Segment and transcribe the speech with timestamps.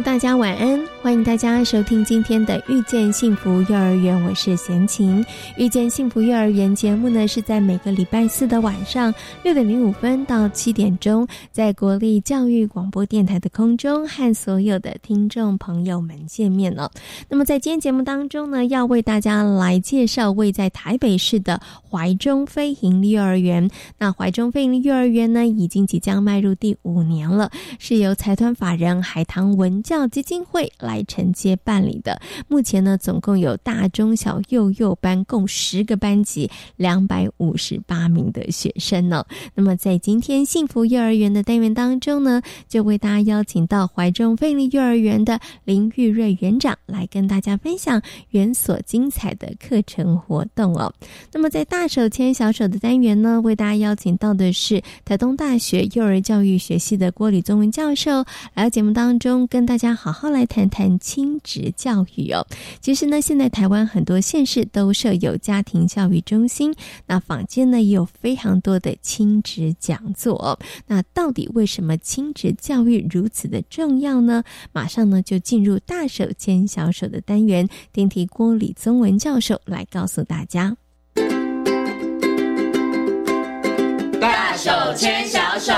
[0.00, 5.22] 大家晚安，欢迎大家收听今天的《遇见幸福幼儿园》，我是贤琴。
[5.56, 16.90] 《遇见幸福幼儿园》节目呢是在每个礼拜四的晚上六点零五分到七点钟，在国立教育广播电台的空中和所有的听众朋友们见面了。
[17.28, 23.70] 那么在今天节目当中呢，要为大家来介绍位在台北市的怀中飞行幼儿园。
[23.98, 32.20] 那怀中飞行幼儿园呢，已经即将迈入第五年了，是由财团法人海棠文教基金会来承接办理的。
[32.48, 39.24] 目前呢，总共有大、中、小、幼幼班共十个班级，两百五十八名的学生呢。
[39.54, 50.92] 那么在今天幸福幼儿园的单元当中呢，就为大家邀请到怀中费力幼儿园的林玉瑞园长来跟大家分享园所精彩的课程活动哦。
[51.32, 58.24] 那么在大手牵小手的单元呢，为大家邀请到的是台东大学幼儿教育学系的郭李宗文教授
[58.54, 62.46] 来到节目当中跟大家好好来谈谈亲职教育哦。
[62.80, 66.74] 其实呢，现在台湾很多县市都设有家庭教育中心，
[67.06, 70.58] 那坊间呢也有非常多的亲职讲座。
[70.86, 74.42] 那到底为什么亲职教育如此的重要呢？
[74.72, 80.76] 马上呢就进入大手牵小手的单元，听听郭李宗文教授来告诉大家。
[84.20, 85.72] 大手牵小手。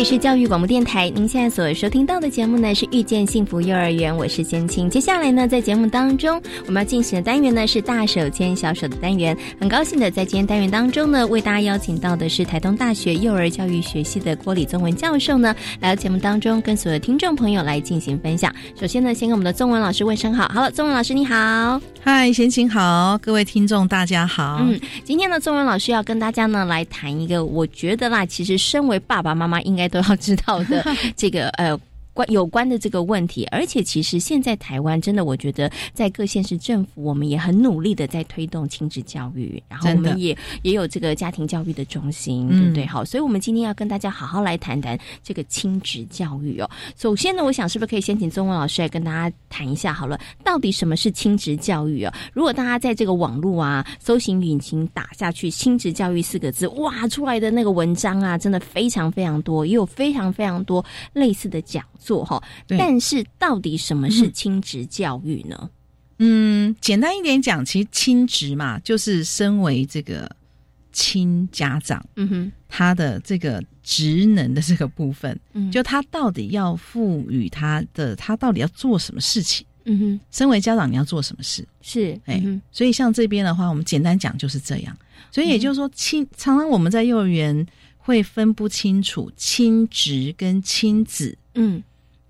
[0.00, 4.88] 里是教育广播电台，您现在所收听到的节目呢是遇见幸福幼儿园，我是贤青。
[4.88, 9.36] 接下来呢，在节目当中我们要进行的单元呢是大手牵小手的单元。
[9.60, 18.50] 很高兴的在今天单元当中呢，为大家邀请到的是台东大学幼儿教育学系的郭李宗文教授呢，来到节目当中跟所有听众朋友来进行分享。
[18.80, 20.48] 首先呢，先跟我们的宗文老师问声好。
[20.48, 24.62] 好了，宗文老师你好，嗨，贤青好，各位听众大家好。
[24.62, 29.89] 嗯，今天呢，宗文老师要跟大家呢来谈一个，我觉得啦，其实身为爸爸妈妈应该。
[29.90, 30.84] 都要知道的
[31.16, 31.78] 这个呃。
[32.20, 42.84] 关有关的这个问题，而且其实现在台湾真的，我觉得在各县市政府，我们也很努力的在推动亲子教育，然后我们也也有这个家庭教育的中心，对不对？
[42.84, 46.68] 好，所以我们今天要跟大家好好来谈谈这个亲子教育哦。
[46.94, 52.14] 首先呢，我想是不是可以先请中文老师来跟大家谈一下好了，到底什么是亲子教育啊？
[52.34, 61.82] 如果大家在这个网络啊搜寻引擎打下去“亲子教育”四个字，哇，出来的那个文章啊，真的非常非常多，也有非常非常多类似的讲。
[62.10, 65.70] 做哈，但是到底什么是亲职教育呢？
[66.18, 70.28] 嗯，简单一点讲，其实亲职嘛，就是身为这个
[70.90, 79.64] 亲家长，嗯哼，他的这个职能的这个部分，嗯，就他到底要赋予他的，他到底要做什么事情？
[79.84, 81.64] 嗯哼，身为家长你要做什么事？
[81.80, 82.42] 是，哎，
[82.72, 84.96] 所以像这边的话，我们简单讲就是这样。
[85.30, 87.64] 所以也就是说，亲，常常我们在幼儿园
[87.98, 91.80] 会分不清楚亲职跟亲子，嗯。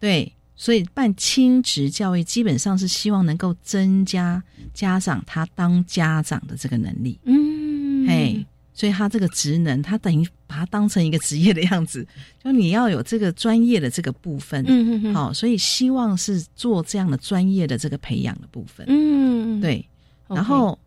[0.00, 4.42] 对，所以办亲职教育基本上是希望能够增加
[4.74, 7.18] 家长他当家长的这个能力。
[7.24, 12.04] 嗯，嘿，所以他这个职能，他等于把它当成一个职业的样子，
[12.42, 14.64] 就你要有这个专业的这个部分。
[14.66, 15.14] 嗯嗯嗯。
[15.14, 18.86] 好，所以希望是做这样的专业的这个培养的部分。
[18.88, 19.86] 嗯，对，
[20.28, 20.78] 然后。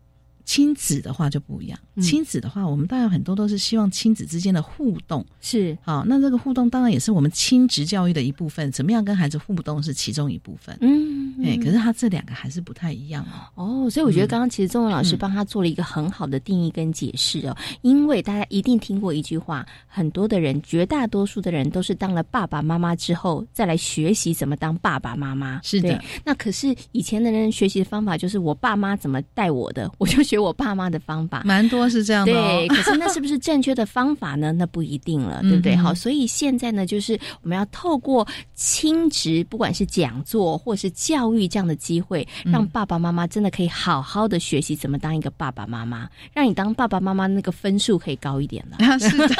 [0.44, 6.04] 亲子的话就不一样，亲子的话，我们当然很多都是希望亲子之间的互动是好。
[6.06, 10.76] 那这个互动当然也是我们亲职教育的一部分，怎么样跟孩子互动是其中一部分。
[10.82, 13.24] 嗯，哎，可是他这两个还是不太一样
[13.56, 13.86] 哦。
[13.86, 17.56] 哦，所以我觉得刚刚其实中文老师帮他做了一个很好的定义跟解释哦。
[17.80, 25.58] 因为大家一定听过一句话，很多的人，绝大多数的人都是当了爸爸妈妈之后再来学习怎么当爸爸妈妈。
[25.62, 30.22] 是的，那可是以前的人学习的方法就是我爸妈怎么带我的， 我就。
[30.33, 32.32] 学我爸妈的方法，蛮多是这样的。
[32.32, 34.52] 对，可是那是不是 正确的方法呢？
[34.52, 35.74] 那不一定了，对不对？
[35.74, 48.98] 好，所以现在呢，就是我们要透过亲职，不管是讲座或是教教育这样的机会，让爸爸妈妈真的可以好好的学习怎么当一个爸爸妈妈，让你当爸爸妈妈那个分数可以高一点了。
[48.98, 49.34] 是的，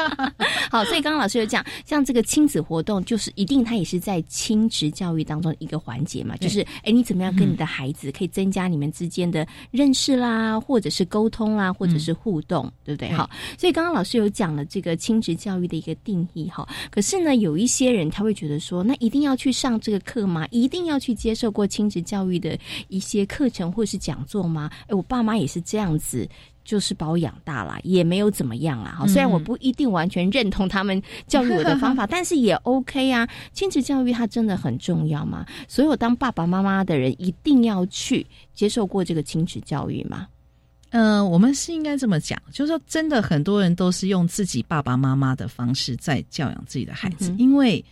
[0.72, 13.10] 好，所以刚刚老师有讲，像这个亲子活动，就是一定它也是在亲职教育当中一个环节嘛，就是哎，你怎么样跟你的孩子可以增加你们之间的认识啦，或者是沟通啊，或者是互动，对不对？
[13.12, 20.46] 好，所以刚刚老师有讲了这个亲职教育的一个定义哈，可是呢，有一些人他会觉得说，那一定要去上这个课吗？
[20.50, 22.58] 一定要去接受过亲子教育的
[22.88, 24.70] 一些课程或是讲座吗？
[24.86, 26.28] 哎，我爸妈也是这样子。
[26.68, 29.02] 就是把我养大了，也没有怎么样啊。
[29.06, 33.26] 虽然我不一定完全认同他们教育我的方法， 但是也 OK 啊。
[33.54, 35.46] 亲子教育它真的很重要吗？
[35.66, 40.28] 所有当爸爸妈妈的人一定要去接受过这个亲子教育吗？
[40.90, 47.82] 呃，我们是应该这么讲，就是说，真的很多人都是用自己爸爸妈妈的方式在教养自己的孩子，因为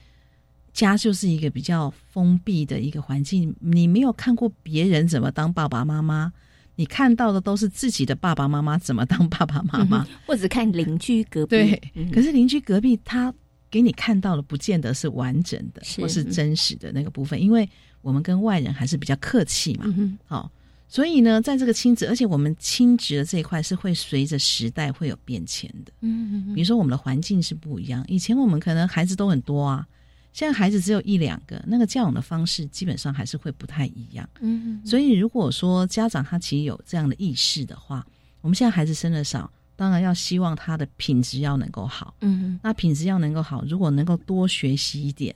[0.75, 6.31] 家就是一个比较封闭的一个环境，你没有看过别人怎么当爸爸妈妈。
[6.77, 11.57] 你看到的都是自己的爸爸妈妈怎么当爸爸妈妈，或者看邻居隔壁。
[11.57, 13.33] 对，可是邻居隔壁他
[13.71, 17.41] 给你看到的，不见得是完整的，或是真实的那个部分。
[17.41, 17.69] 因为
[18.03, 19.87] 我们跟外人还是比较客气嘛。
[20.27, 20.51] 好，
[20.87, 25.93] 所以呢，在这个亲子，而且我们亲职的这一块是会随着时代会有变迁的。
[26.03, 29.87] 嗯，比如说我们的环境是不一样，以前我们可能孩子都很多啊。
[30.37, 34.29] 现在孩子只有一两个，那个教养的方式基本上还是会不太一样。
[34.41, 38.07] 嗯，所以如果说家长他其实有这样的意识的话，
[38.43, 42.15] 我们现在孩子生的少，当然要希望他的品质要能够好。
[42.21, 45.35] 嗯，那品质要能够好，如果能够多学习一点，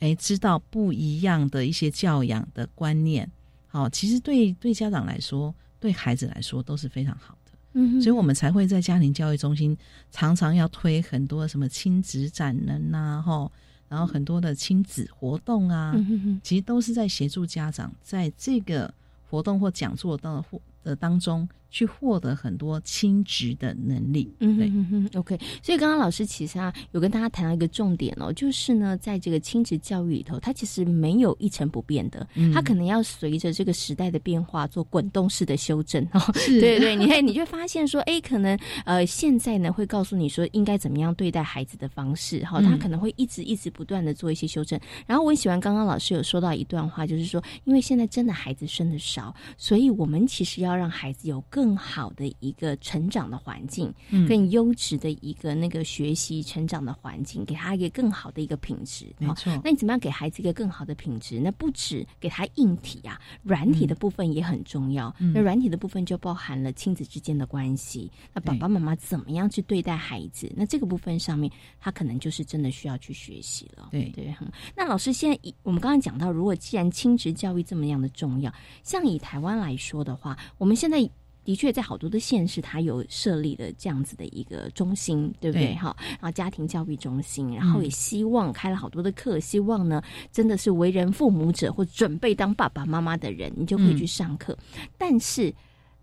[0.00, 3.26] 哎，知道不一样的一些教养的观念，
[3.68, 7.52] 好，其实对对家长来说，对孩子来说都是非常好的。
[7.72, 9.74] 嗯，所以我们才会在家庭教育中心
[10.10, 13.50] 常常要推很多什么亲子展能呐，哈。
[13.92, 15.94] 然后很多的亲子活动啊，
[16.42, 18.90] 其实都是在协助家长在这个
[19.28, 20.42] 活动或讲座的
[20.82, 21.46] 的当中。
[21.72, 25.38] 去获得很多亲职的能力，嗯哼，OK。
[25.62, 36.20] 所以刚刚老师其实啊有跟大家谈到一个重点哦，就是呢，在这个亲职教育里头，它其实没有一成不变的，它可能要随着这个时代的变化做滚动式的修正哦。
[36.46, 44.78] 对对，你看你就发现说，哎，可能呃现在呢会告诉你说应该怎么样对待孩子的方式，哈，他可能会一直一直不断的做一些修正。
[45.06, 53.94] 然后我很喜欢刚刚老师有说到一段话，就是说，因为现在真的孩子生的少，所以我们其实要让孩子有更更好的一个成长的环境，
[54.28, 59.06] 更优质的一个那个学习成长的环境，给他一个更好的一个品质。
[59.16, 61.38] 没错，那你怎么样给孩子一个更好的品质？
[61.38, 65.14] 那不止给他硬体啊，软体的部分也很重要。
[65.32, 68.10] 那软体的部分就包含了亲子之间的关系。
[68.34, 70.52] 那爸爸妈妈怎么样去对待孩子？
[70.56, 71.48] 那这个部分上面，
[71.78, 73.86] 他可能就是真的需要去学习了。
[73.92, 74.34] 对对，
[74.74, 81.08] 那老师现在以我们刚刚讲到，如果既然亲职教育这么样的重要，像以台湾来说的话，我们现在。
[81.44, 85.74] 的确，在好多的县市，它有设立了这样子的一个中心，对不对？
[85.74, 94.56] 哈，然后家庭教育中心，然后也希望开了好多的课，希望呢，真的是为人父母者或准备当爸爸妈妈的人，你就可以去上课。
[94.96, 95.52] 但是，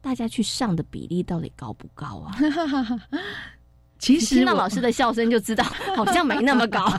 [0.02, 2.36] 大家去上的比例到底高不高啊？
[4.00, 5.64] 其实听到老师的笑声就知道，
[5.96, 6.92] 好像没那么高。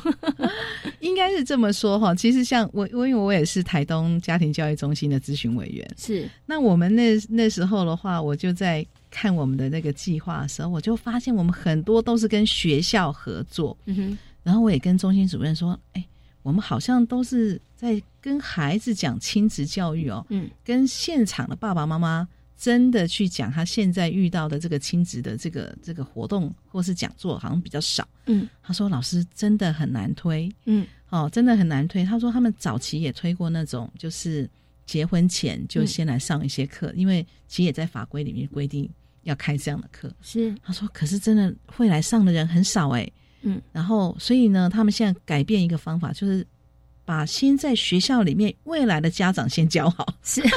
[1.01, 2.15] 应该是这么说哈。
[2.15, 5.91] 其实像我，我因为我也是台东家庭教育中心的咨询委员。
[5.97, 6.29] 是。
[6.45, 13.77] 那我们那那时候的话，我就在看我们的那个计划的时候，我就发现我们很多都是跟学校合作。
[13.87, 14.19] 嗯哼。
[14.43, 16.05] 然后我也跟中心主任说：“哎，
[16.43, 20.25] 我们好像都是在跟孩子讲亲子教育哦。
[20.29, 20.51] 嗯。
[20.63, 22.29] 跟现场的爸爸妈妈。”
[22.61, 28.07] 真的去讲他现在遇到的这个亲子的这个这个活动或是讲座，好像比较少。
[28.27, 30.47] 嗯，他说老师真的很难推。
[30.67, 32.05] 嗯，哦，真的很难推。
[32.05, 34.47] 他说他们早期也推过那种，就是
[34.85, 38.87] 结婚前就先来上一些课，因为其实也在法规里面规定
[39.23, 40.13] 要开这样的课。
[40.21, 43.11] 是，他说可是真的会来上的人很少哎。
[43.41, 46.47] 嗯，然后所以呢，他们现在改变一个方法，就是
[47.07, 50.15] 把先在学校里面未来的家长先教好。
[50.23, 50.43] 是。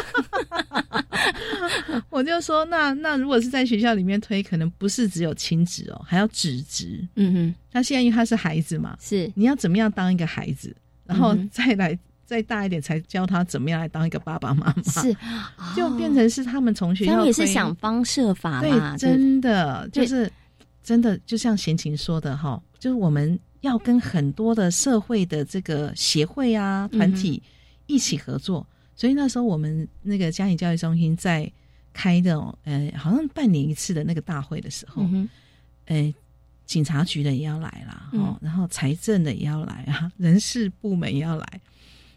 [2.10, 7.08] 我就说，那那如果是在学校里面推，可能不是只有亲子哦，还要职职。
[7.16, 10.76] 嗯哼，那现在因为他是孩子嘛，是你要怎么样当一个孩子，
[11.06, 14.84] 然后再来再大一点，才教他怎么样来当一个爸爸妈妈。
[14.84, 15.16] 是，
[15.76, 18.98] 就变成是他们从学校也是想方设法嘛。
[18.98, 20.32] 真的就是
[20.84, 27.42] 真的，就像贤琴说的哈，就是我们要跟很多的社会的这个协会啊团体
[27.88, 28.66] 一起合作。
[28.96, 31.52] 所以那时候我们那个家庭教育中心在
[31.94, 35.08] 开的，呃，好像半年一次的那个大会的时候，
[35.86, 36.14] 呃，
[36.66, 41.62] 警察局的也要来啦，哦，然后财政的也要来啊，人事部门也要来，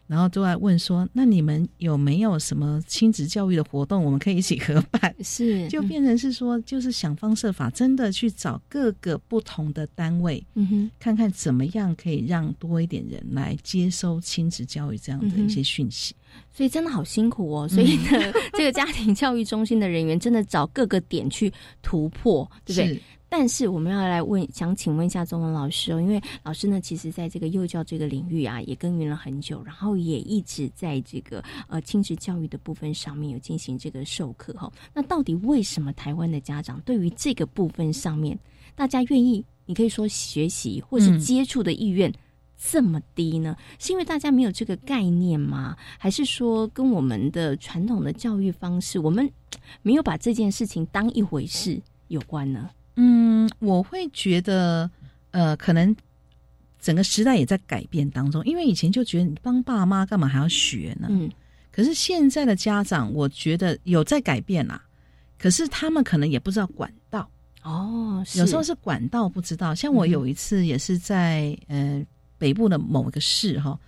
[0.07, 5.15] 然后都在问说，那你们有没有什么亲子教育的活动，我们可以一起合办？
[5.23, 16.15] 是，就变成是说，就是想方设法，真的去找各个不同的单位，嗯哼，看看怎么样可以让多一点人来接收亲子教育这样的一些讯息。
[16.53, 17.69] 所以真的好辛苦哦。
[17.69, 21.53] 所以呢， 这个家庭教育中心的人员真的找各个点去
[21.83, 23.01] 突破，对不对？
[23.29, 34.73] 但是我们要来问，想请问一下宗文老师哦，因为老师呢，其实在这个幼教这个领域啊，也耕耘了很久，然后也一直在这个呃亲子教育的部分上面有进行这个授课哈。
[34.95, 38.39] 那到底为什么台湾的家长对于这个部分上面，
[38.77, 42.11] 大家愿意，你可以说学习或是接触的意愿
[42.57, 43.57] 这么低呢？
[43.79, 45.77] 是因为大家没有这个概念吗？
[45.99, 49.31] 还是说跟我们的传统的教育方式，我们
[49.83, 52.71] 没有把这件事情当一回事有关呢？
[52.97, 54.91] 嗯，我会觉得，
[55.31, 55.95] 呃，可能
[56.81, 58.43] 整个时代也在改变当中。
[58.45, 61.09] 因为以前就觉得你帮爸妈干嘛还要学呢？
[61.11, 61.31] 嗯，
[61.71, 64.83] 可是现在的家长，我觉得有在改变啦。
[65.39, 67.29] 可是他们可能也不知道管道
[67.63, 69.75] 哦，有时候是管道不知道。
[69.75, 72.03] 像我有一次也是在呃
[72.39, 73.79] 北部的某个市哈，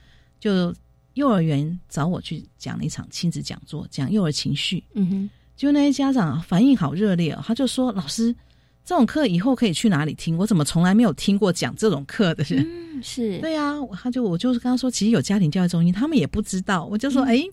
[0.41, 0.75] 就
[1.15, 4.83] 幼儿园找我去讲了一场亲子讲座，讲幼儿情绪。
[4.95, 8.35] 嗯哼，就那些家长反应好热烈哦，他就说老师。
[8.85, 10.35] 这种课以后可以去哪里听？
[10.39, 12.67] 我怎么从来没有听过讲这种课的人？
[12.67, 16.87] 嗯，是对呀，他就我就是跟他说，其实有家庭教育中心，他们也不知道。
[16.87, 17.45] 我就说，哎，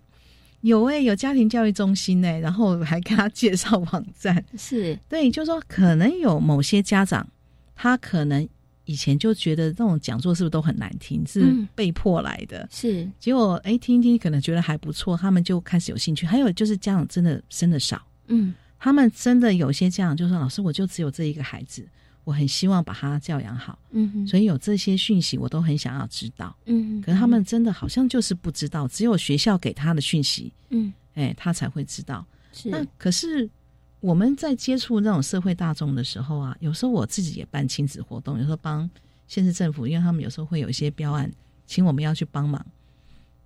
[0.62, 4.42] 有哎，有家庭教育中心哎，然后还跟他介绍网站。
[4.58, 7.28] 是对，就说可能有某些家长，
[7.76, 8.48] 他可能
[8.86, 12.68] 以前就觉得这种讲座是不是都很难听，是被迫来的。
[12.72, 16.26] 是，结果哎，听一听可能觉得还不错，他们就开始有兴趣。
[16.26, 18.54] 还有就是家长真的生的少，嗯。
[18.78, 21.84] 他们真的有些家长就说：“老师，我就只有这一个孩子，
[22.24, 26.56] 我很希望把他教养好。”嗯，所以有这些讯息，我都很想要知道。
[26.66, 32.24] 嗯，可是他们真的好像就是不知道，只有学校给他的讯息，嗯，哎，他才会知道。
[32.52, 32.70] 是。
[32.70, 33.50] 那可是
[34.00, 38.90] 我们在接触那种社会大众的时候啊，有时候我自己也办亲子活动，有时候帮
[39.28, 41.32] 县市政府，因为他们有时候会有一些标案，
[41.66, 42.64] 请我们要去帮忙。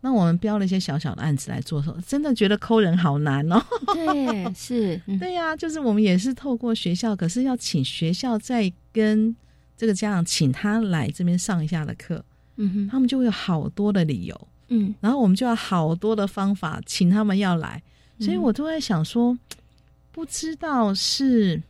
[0.01, 3.61] 那我们标了一些小小的案子来做，时候真的觉得抠人好难哦。
[3.93, 9.35] 对，是， 对呀，就是我们也是透过学校，可是要请学校再跟
[9.75, 12.23] 这个家长请他来这边上一下的课，
[12.55, 17.83] 嗯哼，他们就会有好多的理由，嗯，然后我们就要好多的方法请他们要来，
[18.21, 19.37] 所以我都在想说，
[20.11, 21.61] 不知道是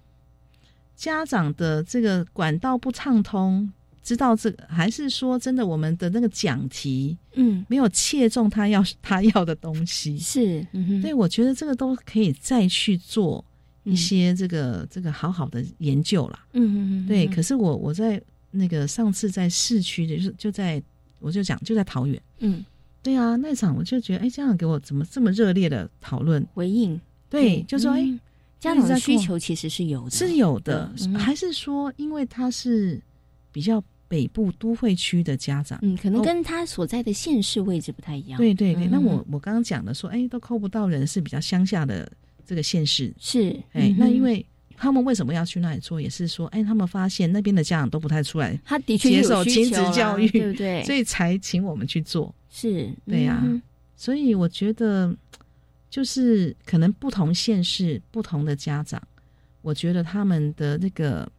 [0.95, 3.71] 家长的这个管道不畅通。
[4.01, 10.65] 知道这个，还是说真的，我们的那个讲题，嗯，没有切中他要 他要的东西，是，
[11.03, 13.43] 对，我觉得这个都可以再去做
[13.83, 16.43] 一些这个这个好好的研究啦。
[16.53, 17.27] 嗯嗯对。
[17.27, 18.19] 可是我我在
[18.49, 20.81] 那个上次在市区，就是就在
[21.19, 22.65] 我就讲就在桃园，嗯，
[23.03, 26.99] 对啊，那场我就觉得，哎，家长给我怎么这么热烈的讨论回应？
[27.29, 28.19] 对，就说，哎，
[28.59, 33.01] 家长的需求其实是有的，是有的，还是说因为他是
[33.51, 33.83] 比较。
[34.09, 38.39] 北部都会区的家长，嗯，可能跟他所在的县市位置不太一样。
[38.39, 42.11] 对对对，那我我刚刚讲的说，哎，都扣不到人，是比较乡下的
[42.43, 43.13] 这个县市。
[43.19, 44.43] 是，哎，那因为
[44.75, 46.01] 他们为什么要去那里做？
[46.01, 50.83] 也是说，哎，他们发现那边的家长都不太出来，他的确接受亲子教育，对不对？
[50.85, 52.33] 所以才请我们去做。
[52.49, 53.45] 是，对呀。
[53.95, 55.15] 所以我觉得，
[55.89, 59.01] 就是可能不同县市、不同的家长，
[59.61, 61.29] 我觉得他们的那个。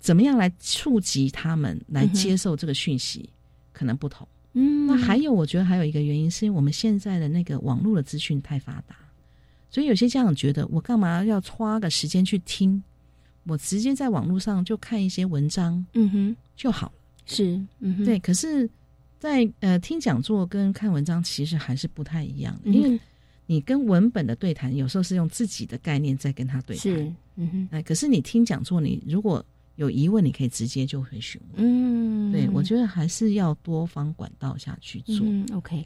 [0.00, 3.30] 怎么样来触及他们来接受这个讯息，
[3.72, 4.26] 可能不同。
[4.52, 8.96] 嗯，那还有，我觉得还有一个原因，是因为我们现在的那个网络的资讯太发达，
[9.70, 12.82] 所以有些家长觉得，我干嘛要花个时间去听？
[13.44, 16.92] 我直接在网络上就看一些文章，嗯哼，就好了。
[17.24, 18.18] 是，嗯哼，对。
[18.18, 18.68] 可是，
[19.20, 22.98] 在呃听讲座跟看文章其实还是不太一样的，因为
[23.52, 26.82] 你跟文本的对谈，有时候是用自己的概念在跟他对谈。
[26.82, 27.68] 是，嗯哼。
[27.70, 29.44] 哎，可是你听讲座，你如果
[29.76, 31.62] 有疑问，你可以直接就会询问。
[31.62, 35.18] 嗯，对，我觉得还是要多方管道下去做。
[35.20, 35.84] 嗯，OK。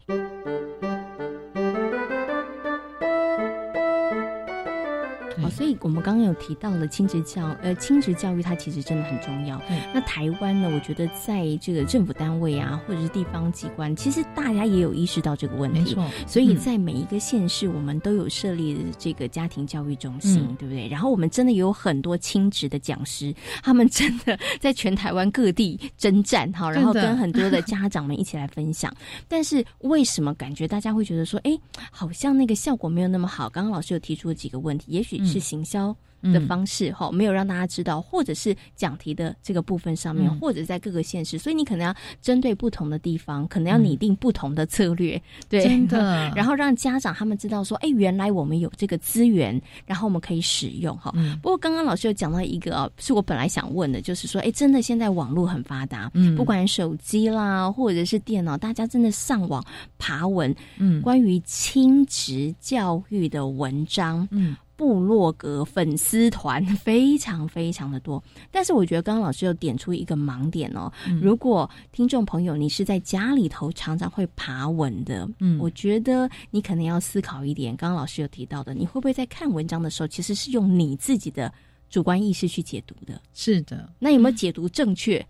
[5.43, 9.61] 好，所以我们刚刚有提到了亲职教，呃，亲职教育它其实真的很重要。
[9.93, 15.81] 那台湾呢，我觉得在这个政府单位啊，或者是地方机关，其实大家也有意识到这个问题。
[15.81, 16.11] 没错。
[16.27, 20.89] 所以在每一个县市，我们都有设立这个家庭教育中心，对不对？
[20.89, 28.95] 然后我们真的有很多亲职的讲师， 他们真的在全台湾各地征战，哈，然后跟很多的家长们一起来分享。
[29.29, 31.59] 但是为什么感觉大家会觉得说，哎，
[31.91, 33.51] 好像那个效果没有那么好？
[33.51, 35.26] 刚刚老师有提出了几个问题，也许。
[35.27, 35.95] 是行销。
[36.33, 51.13] 的方式哈，没有让大家知道，或者是讲题的这个部分上面，或者在各个县市，所以你可能要针对不同的地方，可能要拟定不同的策略，对，真的， 然后让家长他们知道说，哎，原来我们有这个资源，然后我们可以使用哈。
[51.41, 59.65] 不过刚刚老师有讲到一个啊，是我本来想问的，就是说，哎，真的现在网络很发达，嗯，不管手机啦，或者是电脑，大家真的上网
[59.97, 64.57] 爬文，嗯，关于亲职教育的文章，嗯。
[64.77, 70.93] 部落格粉丝团 非常非常的多，但是我觉得刚刚老师又点出一个盲点哦。
[71.21, 77.75] 如果听众朋友你是在家里头常常会爬文的，嗯，我觉得你可能要思考一点。
[77.77, 81.53] 刚刚老师有提到的，你会不会在看文章的时候，其实是用你自己的
[81.89, 83.21] 主观意识去解读的？
[83.33, 85.25] 是的，那有没有解读正确？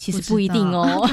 [0.00, 1.06] 其实不一定哦，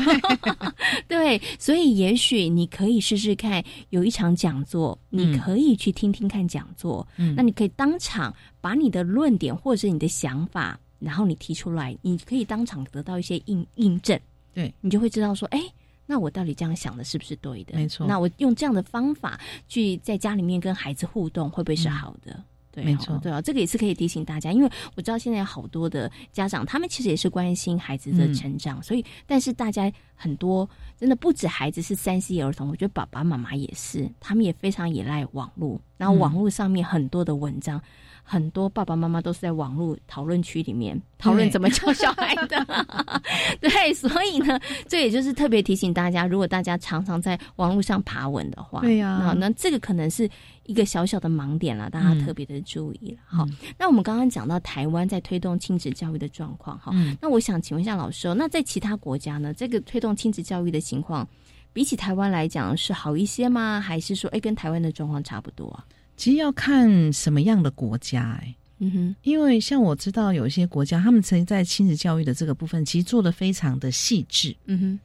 [1.10, 7.06] 对，所以也许你可以试试看，有一场讲座，你可以去听听看讲座。
[7.18, 14.18] 嗯，那你可以当场把你的论点或者是你的想法，然后你提出来，你可以当场得到一些印印证。
[14.54, 15.62] 对，你就会知道说，哎，
[16.06, 17.76] 那我到底这样想的是不是对的？
[17.76, 18.08] 没错。
[18.08, 22.42] 那我用这样的方法去在家里面跟孩子互动，会不会是好的？
[22.84, 37.82] 没错，对啊，这个也是可以提醒大家，因为我知道现在有好多的家长，他们其实也是关心孩子的成长，所以，但是大家很多真的不止孩子是三 C 儿童，我觉得爸爸妈妈也是，他们也非常依赖网络，然后网络上面很多的文章。
[38.30, 42.66] 很多爸爸妈妈都是在网络讨论区里面讨论怎么教小孩的，
[43.62, 50.30] 对，所以呢，这也就是特别提醒大家，如果大家常常在网络上爬文的话，对呀，那这个可能是
[50.66, 53.20] 一个小小的盲点了，大家特别的注意了。
[53.26, 53.48] 好，
[53.80, 56.92] 那我们刚刚讲到台湾在推动亲子教育的状况，哈，
[57.22, 61.26] 那我想请问一下老师，那在其他国家呢，这个推动亲子教育的情况，
[61.72, 63.80] 比起台湾来讲是好一些吗？
[63.80, 65.86] 还是说，哎，跟台湾的状况差不多啊？
[66.18, 75.00] 其实要看什么样的国家哎，嗯哼，因为像我知道有一些国家，他们曾经在亲子教育的这个部分，其实做的非常的细致，嗯哼，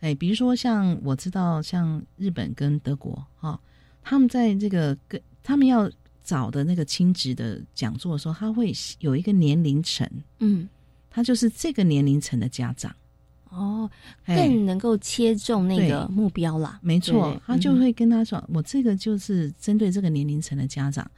[0.00, 3.60] 哎，比如说像我知道像日本跟德国哈，
[4.02, 5.90] 他们在这个跟他们要
[6.24, 10.66] 找的那个亲子的讲座的时候，他会有一个年龄层，嗯，
[11.10, 12.94] 他就是这个年龄层的家长。
[13.54, 13.90] 哦，
[14.26, 16.78] 更能够切中那个目标啦。
[16.82, 21.08] 没错，他就会跟他说：“我这个就是针对这个年龄层的家长，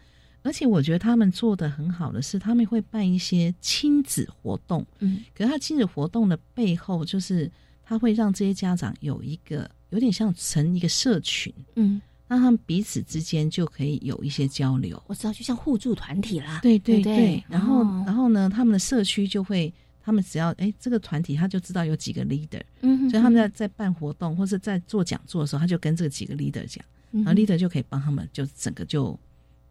[0.43, 4.87] 而且我觉得他们做的很好的是，他们会办一些亲子活动。
[4.99, 7.51] 嗯，可是他亲子活动的背后，就是
[7.83, 11.53] 他会让这些家长有一个有点像成一个社群。
[11.77, 15.03] 嗯，让他们彼此之间就可以有一些交流。
[15.07, 16.61] 我知道，就像互助团体啦。
[16.63, 19.73] 对对对，然后然后呢，他们的社区就会。
[20.07, 29.19] 他们只要哎，这个团体他就知道有几个 leader，嗯，所以他们在在办活动或者在做讲座的时候，他就跟这几个 leader 讲，然后 leader 就可以帮他们，就整个就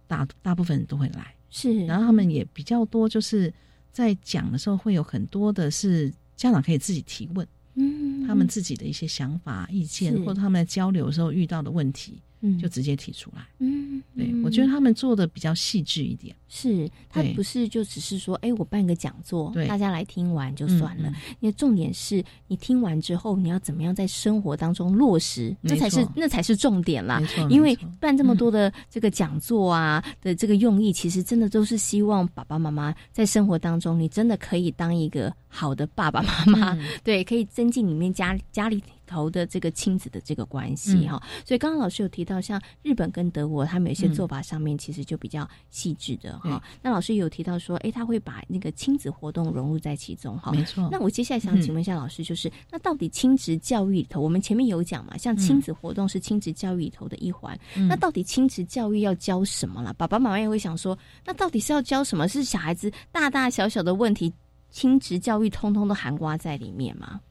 [0.08, 3.52] 大大部分人都会来，是，然后他们也比较多，就是
[3.94, 12.22] 在讲的时候会有很多的是家长可以自己提问，嗯，他们自己的一些想法、意见，或者他们在交流的时候遇到的问题。
[12.60, 21.10] 就直接提出来，嗯，对我觉得他们做的比较细致一点，是他不是就只是说，哎，我办个讲座，大家来听完就算了。
[21.40, 27.22] 因为重点是你听完之后，你要怎么样在生活当中落实，这才是那才是重点啦。
[27.50, 38.84] 因为办这么多的这个讲座啊的这个用意，其实真的都是希望爸爸妈妈在生活当中，你真的可以当一个好的爸爸妈妈， 对，可以增进里面家家里。
[39.08, 46.60] 头的这个亲子的这个关系哈，所以刚刚老师有提到，像日本跟德国，他们有些做法上面其实就比较细致的哈。
[46.82, 50.52] 那老师有提到说，哎，他会把那个亲子活动融入在其中哈。
[50.52, 50.90] 没错。
[50.92, 57.56] 那我接下来想请问一下老师，就是那到底亲子教育里头，我们前面有讲嘛，像亲子活动是亲子教育里头的一环，
[57.88, 59.94] 那到底亲子教育要教什么了？
[59.94, 62.28] 爸爸妈妈也会想说，那到底是要教什么？
[62.28, 64.34] 是小孩子大大小小的问题，
[64.76, 67.22] 亲子教育通通都含瓜在里面吗？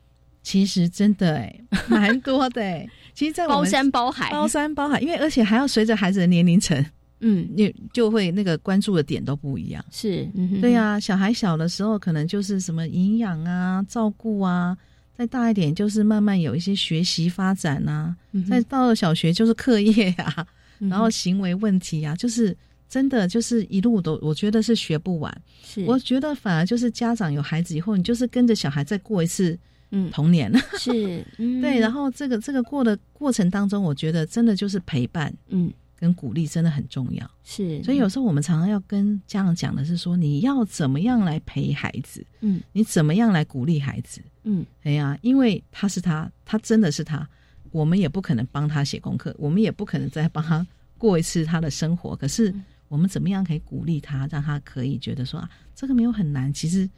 [0.42, 2.88] 其实真的哎， 蛮多的哎。
[3.12, 6.82] 其实，在包山包海，包山包海，因为而且还要随着孩子的年龄层，
[7.20, 9.84] 嗯，你就会那个关注的点都不一样。
[9.90, 10.26] 是，
[10.62, 10.98] 对呀。
[10.98, 14.74] 小孩小的时候，可能就是什么营养啊、照顾啊；
[15.14, 18.16] 再大一点，就是慢慢有一些学习发展啊；
[18.48, 20.46] 再到了小学，就是课业呀，
[20.78, 22.56] 然后行为问题啊，就是
[22.94, 25.42] 真的就是一路都，我觉得是学不完。
[25.64, 29.58] 是，我觉得反而就是家长有孩子以后，你就是跟着小孩再过一次。
[29.90, 30.48] 嗯，童年。
[30.78, 31.60] 是，嗯。
[31.60, 37.28] 对，然后这个这个过的过程当中，我觉得真的就是陪伴，嗯，跟鼓励真的很重要。
[37.42, 47.28] 是，所以有时候我们常常要跟家长讲的是说，你要怎么样来陪孩子，嗯，你怎么样来鼓励孩子，嗯，哎呀，因为他是他，他真的是他，
[47.72, 50.64] 我们也不可能帮他写功课，我们也不可能再帮他
[50.98, 52.52] 过一次他的生活，可是
[52.88, 56.88] 我们怎么样可以鼓励他，让他可以觉得说啊，这个没有很难，其实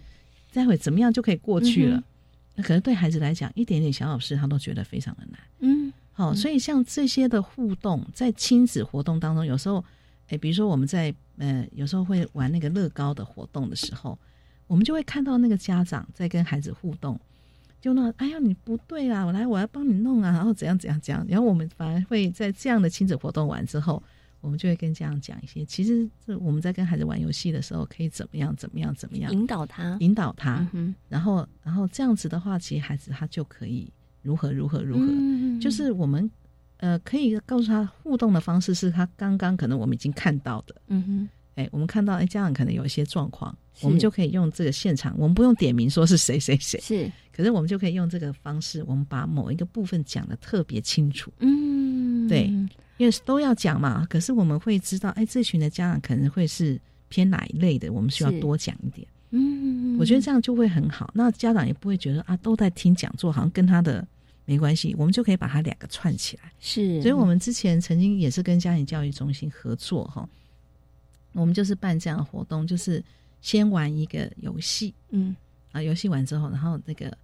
[0.53, 2.03] 待会怎么样就可以过去了。
[2.55, 5.39] 那可能对孩子来讲，一点点小小事他都觉得非常的难。
[5.61, 9.85] 嗯，好，所以像这些的互动，在亲子活动当中，有时候，
[10.29, 14.19] 哎，比如说我们在呃，有时候会玩那个乐高的活动的时候，
[14.67, 17.19] 我们就会看到那个家长在跟孩子互动。
[17.79, 19.25] 就那，哎呀，你不对啊！
[19.25, 21.25] 我来，我要帮你弄啊，然后怎样怎样怎样。
[21.29, 24.03] 然后我们反而会在这样的亲子活动完之后，
[24.47, 30.65] 我们就会跟家长讲一些，其实这我们在跟孩子玩游戏的时候，可以怎么样怎么样怎么样引导他，引导他。
[31.09, 35.61] 然后，然后这样子的话，其实孩子他就可以如何如何如何。
[35.61, 36.31] 就是我们
[36.77, 40.77] 呃，可以告诉他互动的方式是他刚刚可能我们已经看到的。
[40.87, 41.29] 嗯哼。
[41.57, 51.33] 哎，我们看到哎，家长可能有一些状况，我们就可以用这个现场，我们不用点名说是谁谁谁，是，可是我们就可以用这个方式，我们把某一个部分讲的特别清楚。
[51.39, 52.53] 嗯，对，
[52.97, 59.07] 因为都要讲嘛，可是我们会知道，哎，这群的家长可能会是偏哪一类的，我们需要多讲一点。
[59.31, 64.07] 嗯，我觉得这样就会很好，那家长也不会觉得啊，都在听讲座，好像跟他的
[64.45, 66.51] 没关系，我们就可以把它两个串起来。
[66.61, 70.27] 是，所以我们之前曾经也是跟家庭教育中心合作哈。
[71.33, 73.05] 我们就是办这样的活动，就是
[73.43, 75.37] 先玩一个游戏，嗯，
[75.73, 77.15] 啊，游戏完之后，然后那个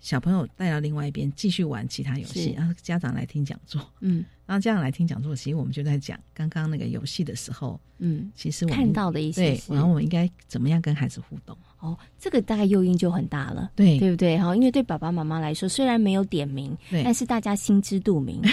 [0.00, 11.56] 小朋友带到另外一边继续玩其他游戏，然后家长来听讲座，嗯，然后家长来听讲座，其实我们就在讲刚刚那个游戏的时候，嗯，其实我看到的一些，对，然后我们应该怎么样跟孩子互动？
[11.80, 14.36] 哦，这个大概诱因就很大了，对，对不对？
[14.38, 18.40] 哈，因为对爸爸妈妈来说，虽然没有点名，但是大家心知肚明。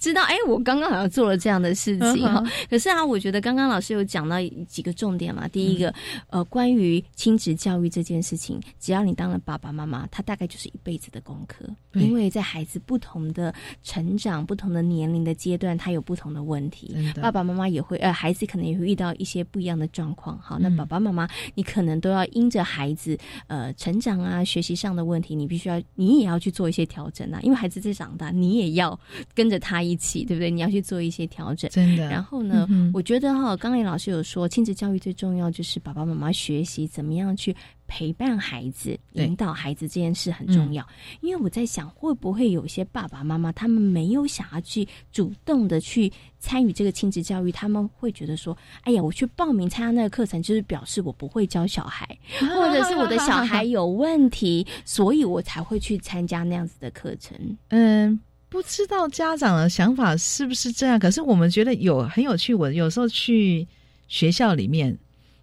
[0.00, 2.42] 知道哎，我刚刚好像做了这样的事情哈。
[2.68, 4.36] 可是啊，我觉得刚刚老师有讲到
[4.66, 5.46] 几个重点嘛。
[5.46, 5.94] 第一个，
[6.30, 11.64] 呃，关于亲子教育这件事情，只要你当了爸爸妈妈，他大概就是一辈子的功课。
[11.92, 16.96] 因为在孩子不同的成长、不同的年龄的阶段，他有不同的问题。
[17.20, 20.38] 爸爸妈妈也会，呃，孩子可能也会遇到一些不一样的状况。
[20.38, 27.40] 好，那爸爸妈妈，你可能都要因着孩子呃成长啊、学习上的问题，你必须要，你也要去做一些调整啊。
[27.42, 28.98] 因为孩子在长大，你也要
[29.34, 30.50] 跟着他一起，对不对？
[30.50, 32.08] 你要去做一些调整，真的。
[32.08, 37.54] 然后呢，我觉得哈，刚才老师有说，亲子教育最重要就是爸爸妈妈学习怎么样去
[37.86, 40.86] 陪伴孩子、引导孩子这件事很重要。
[41.20, 52.06] 因为我在想，会不会有些爸爸妈妈他们没有想要去主动的去参与这个亲子教育，他们会觉得说：“哎呀，我去报名参加那个课程，就是表示我不会教小孩，
[52.40, 57.36] 或者是我的小孩有问题，所以我才会去参加那样子的课程。”
[57.68, 58.20] 嗯。
[58.50, 60.98] 不知道家长的想法是不是这样？
[60.98, 62.52] 可是我们觉得有很有趣。
[62.52, 63.66] 我有时候去
[64.08, 64.98] 学校里面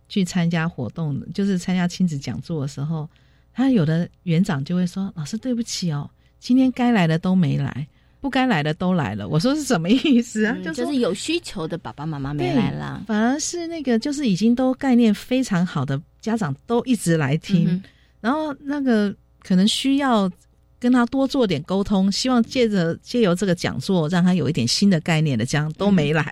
[0.10, 3.10] 去参加活动，就是参加亲子讲座的时候，
[3.54, 7.88] 他有的园长就会说：“老师，对不起哦，今天该来的都没来，
[8.20, 10.58] 不该来的都来了。”我说是什么意思啊？
[10.74, 17.82] 就是有需求的爸爸妈妈没来啦，反而是那个就是已经都概念非常好的家长都一直来听，
[18.20, 20.30] 然后那个可能需要。
[20.80, 26.32] 跟他多做点沟通，希望借着借由这个讲座，让他有一点新的概念的，这样都没来，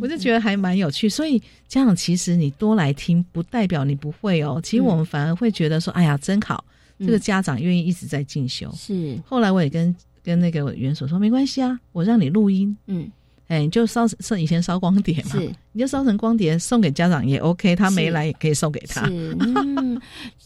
[0.00, 1.08] 我就觉得还蛮有趣。
[1.08, 4.60] 所以家长其实你多来听，不代表你不会哦。
[4.62, 6.64] 其实我们反而会觉得说，哎呀，真好，
[7.00, 8.72] 这个家长愿意一直在进修。
[8.76, 13.10] 是，后来我也跟跟那个元所说，没关系啊，我让你录音，嗯。
[13.48, 19.08] 哎，你就烧烧以前烧光碟嘛，你就烧成光碟送给家长也 OK，他没来也可以送给他。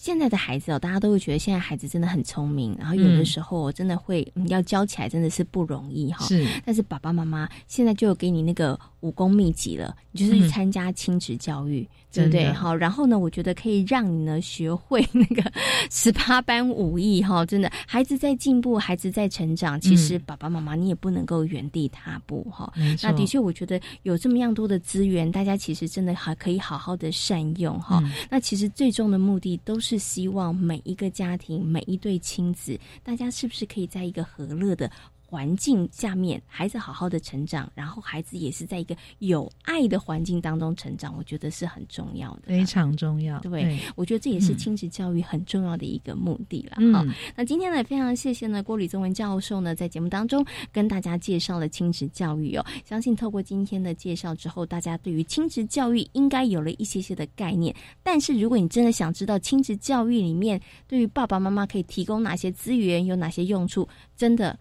[0.01, 6.25] 现在的孩子哦，大家都会觉得现在孩子真的很聪明，然后有的时候真的会要教起来真的是不容易哈。
[6.25, 11.89] 是，但是爸爸妈妈现在就给你那个武功秘籍了，你就是参加亲子教育。
[12.13, 12.53] 对不对？
[12.53, 13.17] 好，然后呢？
[13.17, 15.53] 我觉得可以让你呢学会 那个
[15.93, 17.47] 十八般武艺哈！
[17.47, 22.73] 真的，孩子在进步，孩子在成长，其实爸爸妈妈你也不能够原地踏步哈。
[23.01, 28.03] 那的确，我觉得有这么样多的资源，大家其实真的还可以好好的善用哈。
[28.29, 34.91] 那其实最终的目的都是希望每一个家庭、每一对亲子，大家是不是可以在一个和乐的。
[35.31, 43.39] 环境下面，孩子好好的成长，然后孩子也是在一个有爱的环境当中成长，我觉得是很重要的，非常重要。
[43.39, 46.79] 对，我觉得这也是亲子教育很重要的一个目的了。
[46.93, 47.05] 好，
[47.37, 52.67] 那今天呢，非常谢谢呢郭李宗文教授呢，在节目当中跟大家介绍了亲子教育哦。
[52.85, 57.73] 相信透过今天的介绍之后，大家对于亲子教育应该有了一些些的概念。
[58.03, 64.59] 但是如果你真的想知道亲子教育里面对于爸爸妈妈可以提供哪些资源，有哪些用处，真的。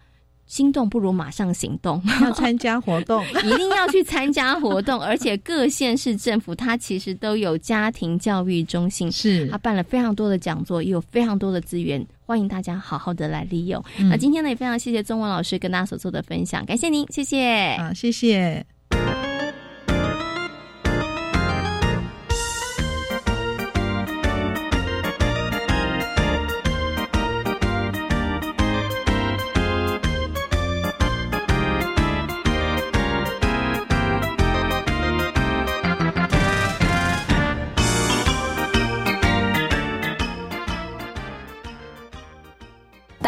[0.50, 5.00] 心动不如马上行动，要参加活动， 一定要去参加活动。
[5.00, 13.80] 而且各县市政府它其实都有家庭教育中心，是它办了非常多的讲座，也有非常多的资源，欢迎大家好好的来利用。
[14.10, 18.66] 那今天呢，也非常谢谢中文老师跟大家所做的分享，感谢您，谢谢，啊，谢谢。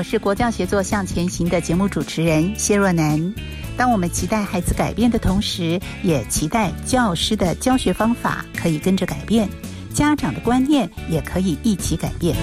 [0.00, 3.34] 我是国教协作向前行的节目主持人谢若楠。
[3.76, 9.46] 当我们期待孩子改变的同时，也期待教师的教学方法可以跟着改变，
[9.92, 12.34] 家长的观念也可以一起改变。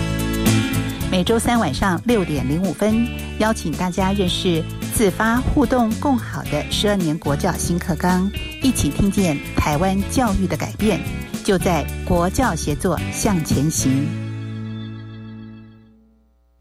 [1.10, 3.08] 每周三晚上六点零五分，
[3.39, 11.02] 邀请大家认识自发互动共好的十二年国教新课纲，一起听见台湾教育的改变，
[11.43, 14.27] 就在国教协作向前行。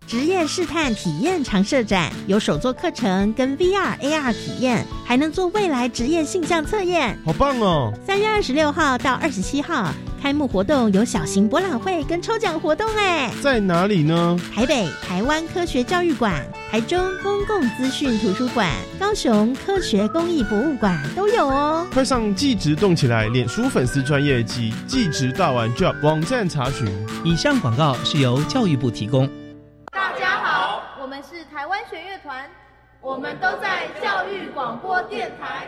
[0.07, 7.93] 职业试探体验常设展有手作课程跟 VR AR 体验，还能做未来职业性向测验，好棒哦！
[8.07, 9.93] 三月二十六号到二十七号
[10.23, 14.39] 开幕活动有小型博览会跟抽奖活动，哎，在哪里呢？
[14.55, 16.41] 台北台湾科学教育馆、
[16.71, 21.85] 台中公共资讯图书馆、高雄科学公益博物馆都有哦。
[21.93, 26.87] 快上即职动起来，脸书粉丝专业及即职大玩 Job 网站查询。
[27.25, 29.29] 以上广告是由教育部提供。
[32.03, 32.49] 乐团，
[33.01, 35.67] 我们都在教育广播电台。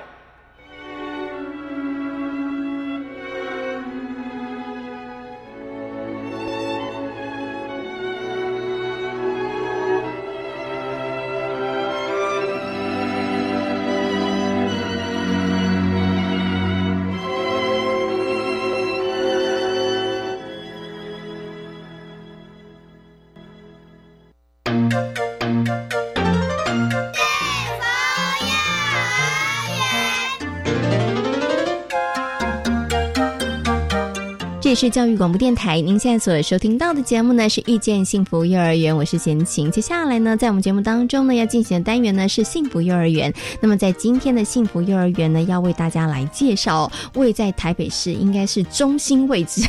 [34.80, 39.68] 是教育广播电台，您现在所收听到的节目呢是遇见幸福幼儿园，我是贤琴。
[39.72, 43.34] 接下来呢，在我们节目当中呢，要进行的单元呢是幸福幼儿园。
[43.60, 49.68] 那么在今天的幸福幼儿园呢，要为大家来介绍位在台北市应该是 中心位置，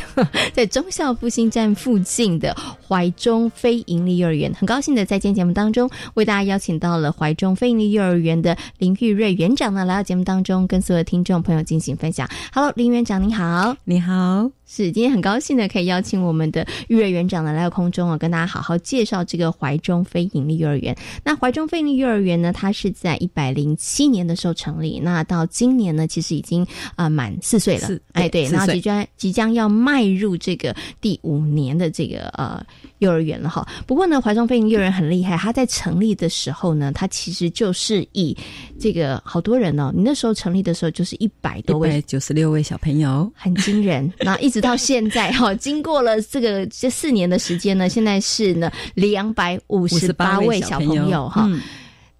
[0.52, 4.54] 在忠孝复兴站附近的怀中非营利幼儿园。
[4.54, 12.30] 很高兴的在今天节目当中为大家邀请到了怀中非营利幼儿园的林玉瑞园长呢来到节目当中，跟所有听众朋友进行分享。
[12.54, 14.52] Hello，林园长，你好，你好。
[14.72, 20.96] 是，今天很高兴呢可以邀请我们的育儿园长呢来到空中啊，跟大家好好介绍这个怀中非营利幼儿园。
[21.24, 27.88] 那怀中非营利幼儿园呢，它是在一百零七年的时候成立，那到今年呢，其实已经啊满四岁了。
[28.12, 32.64] 哎，对，然后即将即将要迈入这个第五年的这个呃
[32.98, 33.66] 幼儿园了哈。
[33.88, 38.36] 不过呢，怀中非营利幼儿园很厉害，它在成立的时候呢，它其实就是以
[38.78, 44.08] 这个好多人哦，你那时候成立的时候就是一百多位，九十六位小朋友，很惊人。
[44.18, 44.59] 然后一直。
[44.60, 51.48] 到现在哈， 经过了这个这四年的时间呢，现在是呢两百五十八位小朋友哈。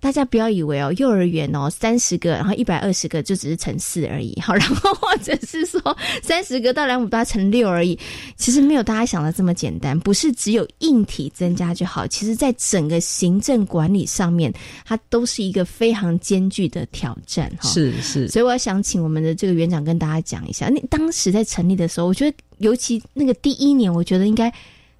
[0.00, 7.98] 大家不要以为哦，幼儿园哦三十个，然后一百二十个就只是乘四而已，好，然后或者是说三十个到两五八乘六而已，
[8.36, 14.52] 其实没有大家想的这么简单，不是只有硬体增加就好，其实在整个行政管理上面，
[14.86, 17.68] 它都是一个非常艰巨的挑战哈。
[17.68, 24.50] 是是，所以我想请我们的这个园长跟大家讲一下，你当时在成立的时候，我觉得尤其那个第一年，我觉得应该。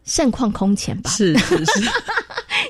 [0.04, 1.82] 盛况空前吧，是是是，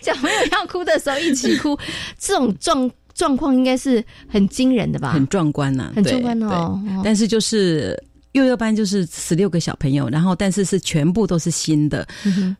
[0.03, 1.79] 小朋友要哭的时候一起哭，
[2.19, 5.13] 这种状状况应该是很惊人的吧？
[5.13, 6.81] 很壮观呐，很壮观哦。
[7.03, 8.01] 但是就是
[8.33, 12.07] 幼幼班就是十六个小朋友，然后但是是全部都是新的，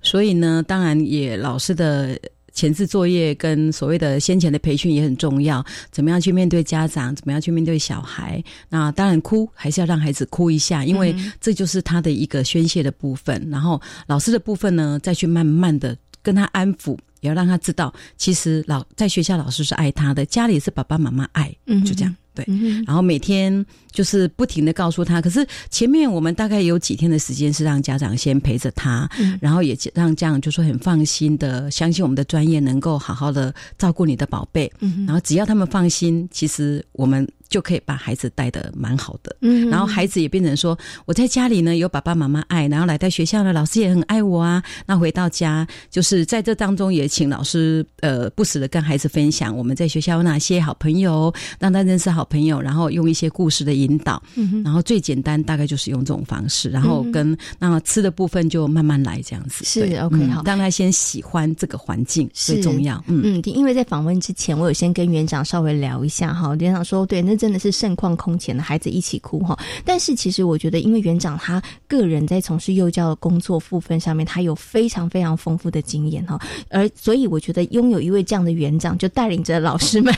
[0.03, 2.19] 所以呢，当然也老师的。
[2.61, 8.45] 前置作业跟所谓的先前的培训也很重要，怎么样去面对家长，怎么样去面对小孩？
[8.69, 13.49] 那当然哭还是要让孩子哭一下，因为这就是他的一个宣泄的部分。
[13.51, 22.15] 然后老师的部分呢，再去慢慢的跟他安抚，也要让他知道，其实老在学校老师是爱他的，家里是爸爸妈妈爱，嗯就这样。
[22.35, 22.47] 对，
[22.87, 25.21] 然后每天就是不停的告诉他。
[25.21, 29.09] 可是前面我们大概有几天的时间是让家长先陪着他，
[29.41, 34.71] 然后也让家长就说很放心的相信我们的专业能够好好的照顾你的宝贝。
[35.07, 44.63] 然后只要他们放心，其实我们就可以把孩子带的蛮好的，嗯，然后孩子也变成说，我在家里呢有爸爸妈妈爱，然后来到学校呢，老师也很爱我啊。
[44.87, 63.23] 那回到家，就是在这当中也请老师呃不时的跟孩子分享我们在学校有哪些好朋友，让他认识好朋友，然后用一些故事的引导，嗯，然后最简单大概就是用这种方式，然后跟那吃的部分就慢慢来这样子，是 OK 好，让他先喜欢这个环境最重要，嗯。
[63.25, 67.40] 嗯，因为在访问之前，我有先跟园长稍微聊一下哈，园长说对那。
[67.41, 80.15] 真的是盛况空前的孩子一起哭哈，但是其实我觉得，因为园长他个人在从事幼教的工作部分上面，他有非常非常丰富的经验哈，而所以我觉得拥有一位这样的园长，就带领着老师们，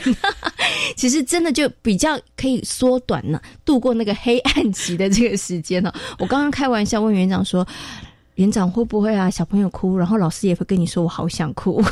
[0.97, 5.95] 其实真的就比较可以缩短了度过那个黑暗期的这个时间了。
[6.19, 7.65] 我刚刚开玩笑问园长说，
[8.35, 11.81] 园长会不会啊小朋友哭，然后老师也会跟你说我好想哭。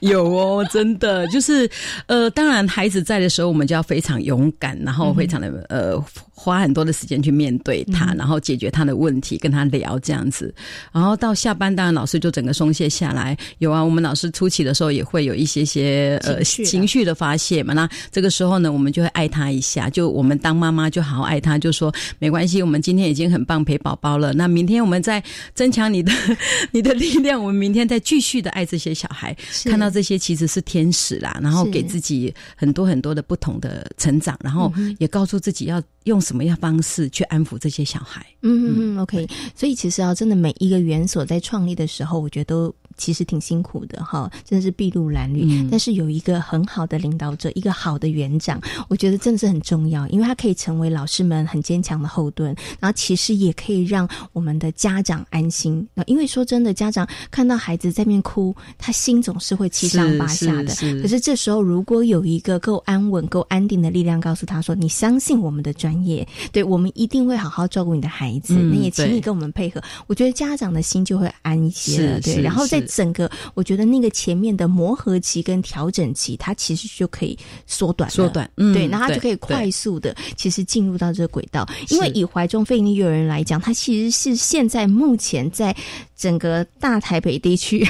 [0.08, 1.68] 有哦，真的就是，
[2.06, 6.02] 呃，当然孩子在的时候，我们就要非常勇敢，然后非常的呃。
[6.42, 10.54] 花很多的时间去面对他，然后解决他的问题，跟他聊这样子。
[10.90, 13.36] 然后到下班，当然老师就整个松懈下来。
[13.58, 17.74] 有啊，我们老师初期的时候也会有一些些呃情绪的发泄嘛。
[17.74, 19.90] 那这个时候呢，我们就会爱他一下。
[19.90, 24.32] 就我们当妈妈就好好爱他，就说没关系，我们今天已经很棒陪宝宝了。
[24.32, 25.22] 那明天我们再
[25.54, 26.10] 增强你的
[26.72, 29.36] 你的力量，我们明天再继续的爱这些小孩。
[29.66, 36.18] 看到这些其实是天使啦，然后给自己很多很多的不同的成长，然后也告诉自己要用。
[36.20, 38.24] 什么样方式去安抚这些小孩？
[38.42, 39.26] 嗯嗯嗯，OK。
[39.56, 42.74] 所以其实啊，真的每一个园所在创立的时候，我觉得都。
[43.00, 45.66] 其实挺辛苦的哈，真的是筚路蓝缕。
[45.70, 52.54] 但是有一个很好的领导者，一个好的园长，我觉得真的是很重要，因为他可以成为老师们很坚强的后盾。
[52.78, 55.86] 然后其实也可以让我们的家长安心。
[55.94, 60.74] 那因为说真的，家长看到孩子在面哭，他心总是会七上八下的。
[61.00, 69.82] 可是这时候如果有一个够安稳、够安定的力量，告诉他说：“你相信我们的专业，对我们一定会好好照顾你的孩子。”那也请你跟我们配合。
[70.06, 72.20] 我觉得家长的心就会安一些了。
[72.20, 72.84] 对，然后在。
[72.90, 81.66] 整个我觉得那个前面的磨合期跟调整期，它其实就可以缩短，缩短，对，那它就可以快速的，其实进入到这个轨道。
[81.88, 85.74] 因为以怀中费力幼儿园来讲，它其实是现在目前在
[86.16, 87.86] 整个大台北地区。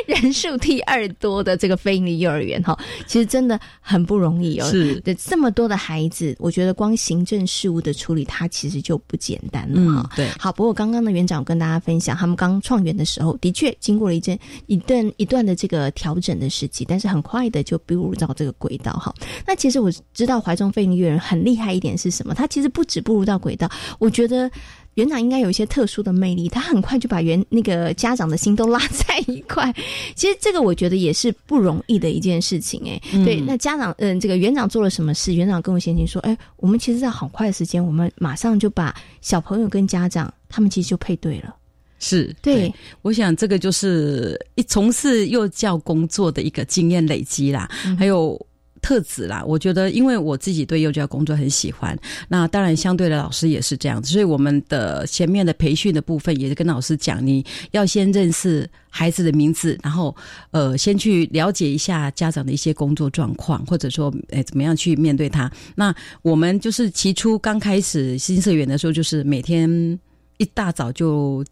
[0.20, 4.68] 人数第二多的这个非营利幼儿园哈，其实真的很不容易哦。
[4.70, 10.10] 是，对这么多的孩子，我觉得光行政事务的处理，它其实就不简单了哈。
[10.16, 19.14] 对，好，不过刚刚的园长跟大家分享，他们刚创园的时候，的确经过了一阵一段一段的这个调整的时期，但是很快的就步入到这个轨道哈。
[19.46, 22.34] 那其实我知道怀中非营利幼儿园很厉害一点是什么？
[22.34, 24.50] 它其实不止步入到轨道，我觉得。
[24.94, 29.72] 园长应该有一些特殊的魅力，他很快就把园那个家长的心都拉在一块。
[30.14, 33.40] 其实这个我觉得也是不容易的一件事情，哎，对。
[33.40, 35.32] 那家长，嗯，这个园长做了什么事？
[35.32, 41.54] 园长跟我先前说，哎，我们其实在好快的时间，我们马上就把小朋友跟家长他们其实就配对了。
[41.98, 42.72] 是对，
[43.02, 48.40] 我想这个就是一从事幼教工作的一个经验累积啦，还有。
[48.82, 60.14] 特质啦，我觉得，因为我自己对幼教工作很喜欢，那当然相对的老师也是这样子，所以我们的前面的培训的部分也是跟老师讲，你要先认识孩子的名字，然后
[60.50, 65.50] 呃，先去了解一下家长的一些工作状况，或者说，哎，怎么样去面对他。
[65.74, 69.98] 那我们就是起初刚开始新社员的时候，就是每天
[70.38, 71.44] 一大早就。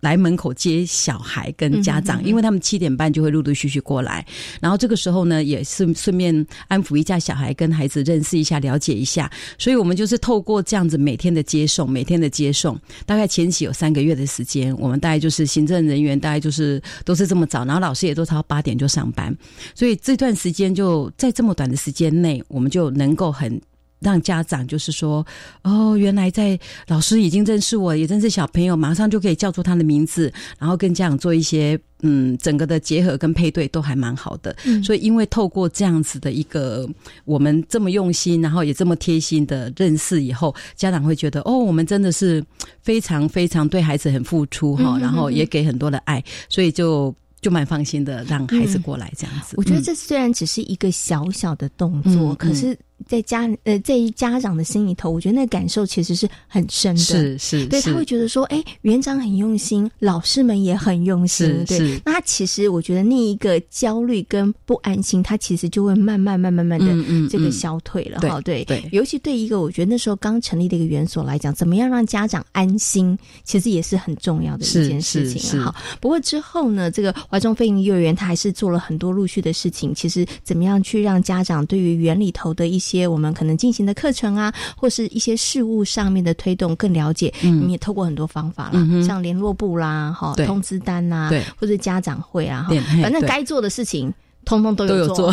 [0.00, 4.24] 来门口接小孩跟家长，因为他们七点半就会陆陆续续过来，
[4.60, 9.30] 然后这个时候呢，也是顺便安抚一下小孩，跟孩子认识一下、了解一下。
[9.58, 19.36] 所以我们就是透过这样子每天的接送，每天的接送，大概前期有三个月的时间，我们大概就是行政人员大概就是都是这么早，然后老师也都超八点就上班，
[19.74, 23.60] 所以这段时间就在这么短的时间内，我们就能够很。
[24.00, 25.26] 让家长就是说，
[25.62, 34.54] 哦，原来在老师已经认识我，也认识小朋友，马上就可以叫出他的名字，然后跟家长做一些嗯，整个的结合跟配对都还蛮好的。
[34.84, 36.88] 所以，因为透过这样子的一个
[37.24, 42.44] 我们这么用心，然后也这么贴心的认识以后，家长会觉得哦，我们真的是
[42.80, 49.54] 非常非常对孩子很付出哈，然后也给很多的爱，所以就就蛮放心的让孩子过来这样子。
[49.56, 52.78] 我觉得这虽然只是一个小小的动作，可是。
[53.06, 57.00] 在家呃，在家长的心里头，我觉得那感受其实是很深的。
[57.00, 61.64] 是是，对他会觉得说，哎，园长很用心，老师们也很用心。
[61.66, 68.20] 对，那他其实我觉得那一个焦虑跟不安心，他其实就会慢慢慢慢慢的这个消退了。
[68.20, 68.82] 哈，对对。
[68.92, 75.62] 尤其对一个我觉得那时候刚成立的一个园所来讲，怎么样让家长安心，其实也是很重要的一件事情。
[75.62, 79.94] 哈，不过之后呢，这个华中飞鹰幼儿园他还是做了很多陆续的事情。
[79.94, 87.32] 其实怎么样去让家长对于园里头的一些些我们可能进行的课程啊，或是一些事务上面的推动更了解。
[87.42, 94.12] 嗯，你也透过很多方法啦，像联络部啦，哈，通知单呐，对，或者家长会啊，哈，反正该做的事情，
[94.44, 95.32] 通通都有做。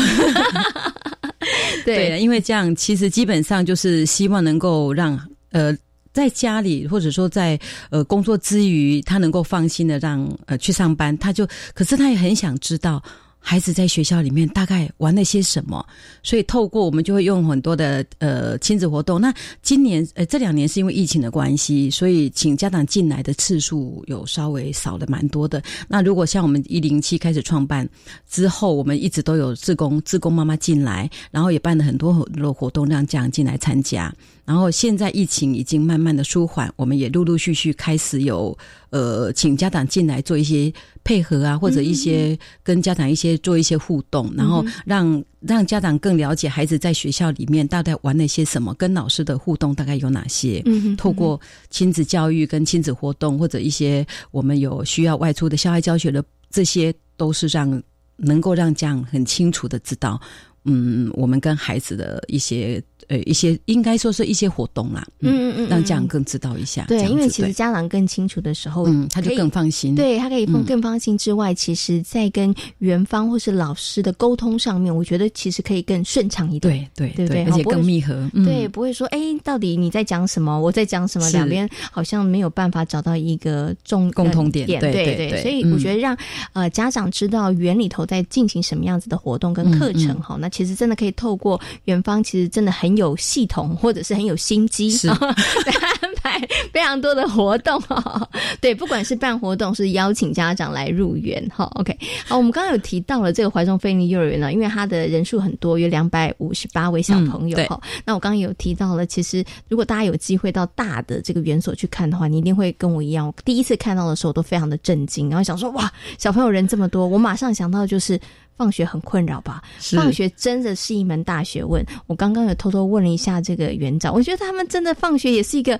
[1.85, 5.17] 对，因为这样其实基本上就是希望能够让
[5.51, 5.75] 呃。
[6.15, 13.03] 在家里，或者说在呃工作之余，他能够放心的让呃去上班，他就，可是他也很想知道。
[13.47, 15.85] 孩子在学校里面大概玩了些什么？
[16.23, 19.21] 所以透过我们就会用很多的呃亲子活动。
[19.21, 19.31] 那
[19.61, 25.61] 今年呃这两年是因为疫情的关系，所以请家长进来的次数有稍微少了蛮多的。
[25.87, 27.87] 那如果像我们一零七开始创办
[28.27, 34.11] 之后，我们一直都有自工自工妈妈进来，然后也办了很多很多活动让家长进来参加。
[34.45, 38.57] 然后现在疫情已经慢慢的舒缓，我们也陆陆续续开始有
[38.91, 40.71] 呃请家长进来做一些。
[41.07, 50.63] 配合啊，或者一些跟家长一些做一些互动，然后让让家长更了解孩子在学校里面大概玩了些什么，跟老师的互动大概有哪些。
[50.65, 51.39] 嗯，透过
[51.69, 57.79] 亲子教育跟亲子活动，或者一些我们有需要外出的校外教学的，这些都是让
[58.17, 60.19] 能够让家长很清楚的知道，
[60.65, 62.83] 嗯，我们跟孩子的一些。
[63.07, 66.85] 呃，一些应该说是一些活动啦，嗯嗯嗯，让家长更知道一下。
[66.87, 69.93] 对，因为其实家长更清楚的时候，嗯，他就更放心。
[69.93, 76.89] 对他可以更更放心之外，其实，在跟园方或是老师的沟通上面，我觉得其实可以更顺畅一点。
[76.95, 78.27] 对对对，而且更密合。
[78.43, 80.59] 对，不会说，哎，到底你在讲什么？
[80.59, 81.29] 我在讲什么？
[81.29, 84.65] 两边好像没有办法找到一个重共同点。
[84.65, 86.17] 对对对，所以我觉得让
[86.53, 93.65] 呃家长知道园里头在进行什么样子的活动跟课程哈，那其实真的可以透过远方，其实真的很有系统。
[93.75, 96.39] 或者是很有心机， 安排
[96.71, 98.29] 非常多的活动哈。
[98.61, 101.65] 对，不管是办活动，是邀请家长来入园哈。
[101.75, 107.79] OK，好，我们刚刚有提到了这个怀中菲尼幼儿园呢，因为它的人数很多，有两百五十八位小朋友哈。
[108.05, 118.19] 那我刚刚有提到了，其实如果大家有机会到大的这个园所去看的话，你一定会跟我一样，我第一次看到的时候都非常的震惊，然后想说哇，小朋友人这么多，我马上想到就是。
[118.57, 119.61] 放学很困扰吧？
[119.79, 121.85] 放学真的是一门大学问。
[122.07, 125.79] 我刚刚有偷偷问了一下这个园长，我觉得他们真的放学也是一个，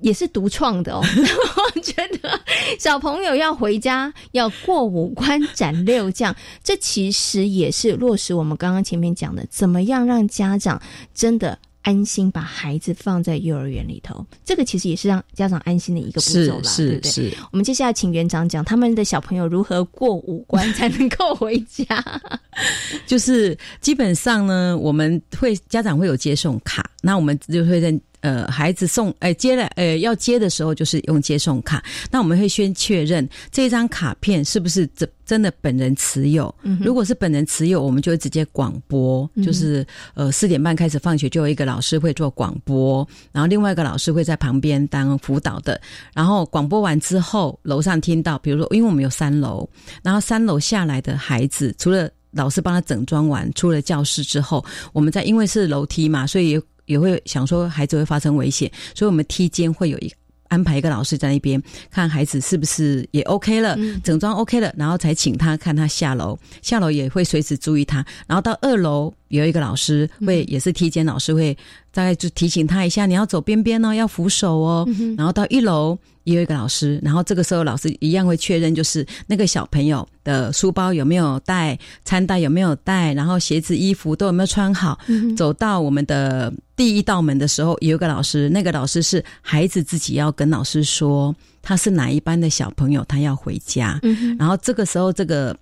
[0.00, 1.00] 也是独创的哦。
[1.04, 2.40] 我觉得
[2.78, 10.80] 小朋友要回家要过五关斩六将，这其实也是落实我们刚刚前面讲的，怎么样让家长
[11.14, 11.58] 真的。
[11.86, 17.32] 安心把孩子放在幼儿园里头，这个其实也是让家长安心的一个步骤啦，对不对？
[17.52, 22.04] 我们接下来请园长讲他们的小朋友如何过五关才能够回家。
[23.06, 27.96] 就是基本上呢，我们会家长会有接送卡，那我们就会在。
[28.22, 31.84] 呃，孩子送呃接了呃要接的时候，就是用接送卡。
[32.10, 36.54] 那我们会先确认这张卡片是不是真真的本人持有。
[36.80, 45.78] 如果是本人持有，我们就会直接广播，就是呃四点半开始放学，就有一个老师会做广播，然后另外一个老师会在旁边当辅导的。
[46.14, 49.68] 然后广播完之后，楼上听到，比如说因为我们有三楼，
[50.02, 56.58] 然后三楼下来的孩子，除了老师帮他整装完出了教室之后，我们在因为是楼梯嘛，所以。
[56.86, 60.12] 也会想说孩子会发生危险，所以我们梯间会有一
[60.48, 71.56] 安排一个老师在那边看孩子是不是也 OK 了，整装 OK 了，然后才请他看他下楼，下楼也会随时注意他，然后到二楼有一个老师会也是体检老师会
[71.92, 75.98] 大概就提醒他一下，你要走边边哦，要扶手哦，然后到一楼。
[76.26, 84.98] 也有一个老师，然后这个时候老师一样会确认，就是那个小朋友的书包有没有带，餐袋有没有带，然后鞋子、衣服都有没有穿好。
[85.36, 94.00] 走到我们的第一道门的时候，有一个老师，那个老师是孩子自己要跟老师说他是哪一班的小朋友，他要回家。
[94.36, 95.56] 然后这个时候，这个。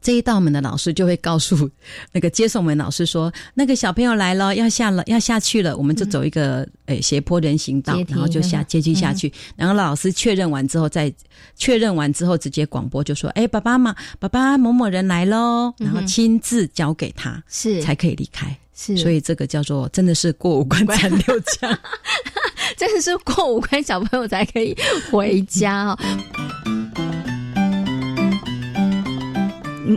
[0.00, 1.68] 这一道门的老师就会告诉
[2.12, 9.30] 那个接送门老师说：“那个小朋友来了，要下了，要下去了。”我们就走一个诶斜坡人行道，然后就下阶梯下去。
[9.56, 11.12] 然后老师确认完之后，再
[11.54, 18.56] 确认完之后直接广播就说：“哎，爸爸妈，爸爸某某人来喽。”然后亲自交给他，是才可以离开。
[18.74, 21.78] 是，所以这个叫做真的是过五关斩六将，
[22.78, 24.74] 真的是过五关小朋友才可以
[25.10, 25.98] 回家哦。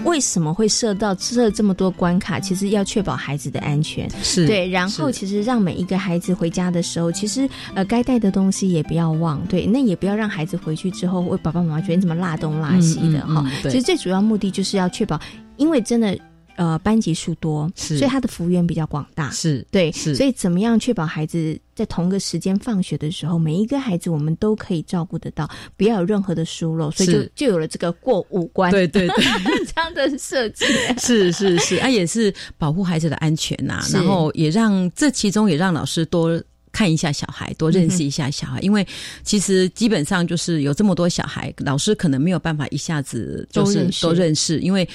[0.04, 2.40] 为什么会设到设这么多关卡？
[2.40, 4.68] 其实要确保孩子的安全，是对。
[4.70, 9.66] 然后其实让每一个孩子回家的时候，其实呃该带的东西也不要忘，对。
[9.66, 13.46] 那也不要让孩子回去之后，为爸爸妈妈觉得你怎么落东落西的哈。
[13.64, 15.20] 其实最主要目的就是要确保，
[15.58, 16.18] 因为真的
[16.56, 19.92] 呃班级数多，所以他的幅员比较广大，是对。
[19.92, 21.60] 所以怎么样确保孩子？
[21.76, 29.26] 在同个时间放学的时候，每一个孩子我们都可以照顾得到，不要有任何的疏漏，所以就就有了这个过五关，对对对，
[29.74, 30.66] 这样的设计。
[31.00, 38.86] 是是是，啊，也是保护孩子的安全呐，然后也让这其中也让老师多看一下小孩，多认识一下小孩，因为
[39.24, 44.88] 其实基本上就是有这么多小孩，老师可能没有办法一下子就是都认识，因为。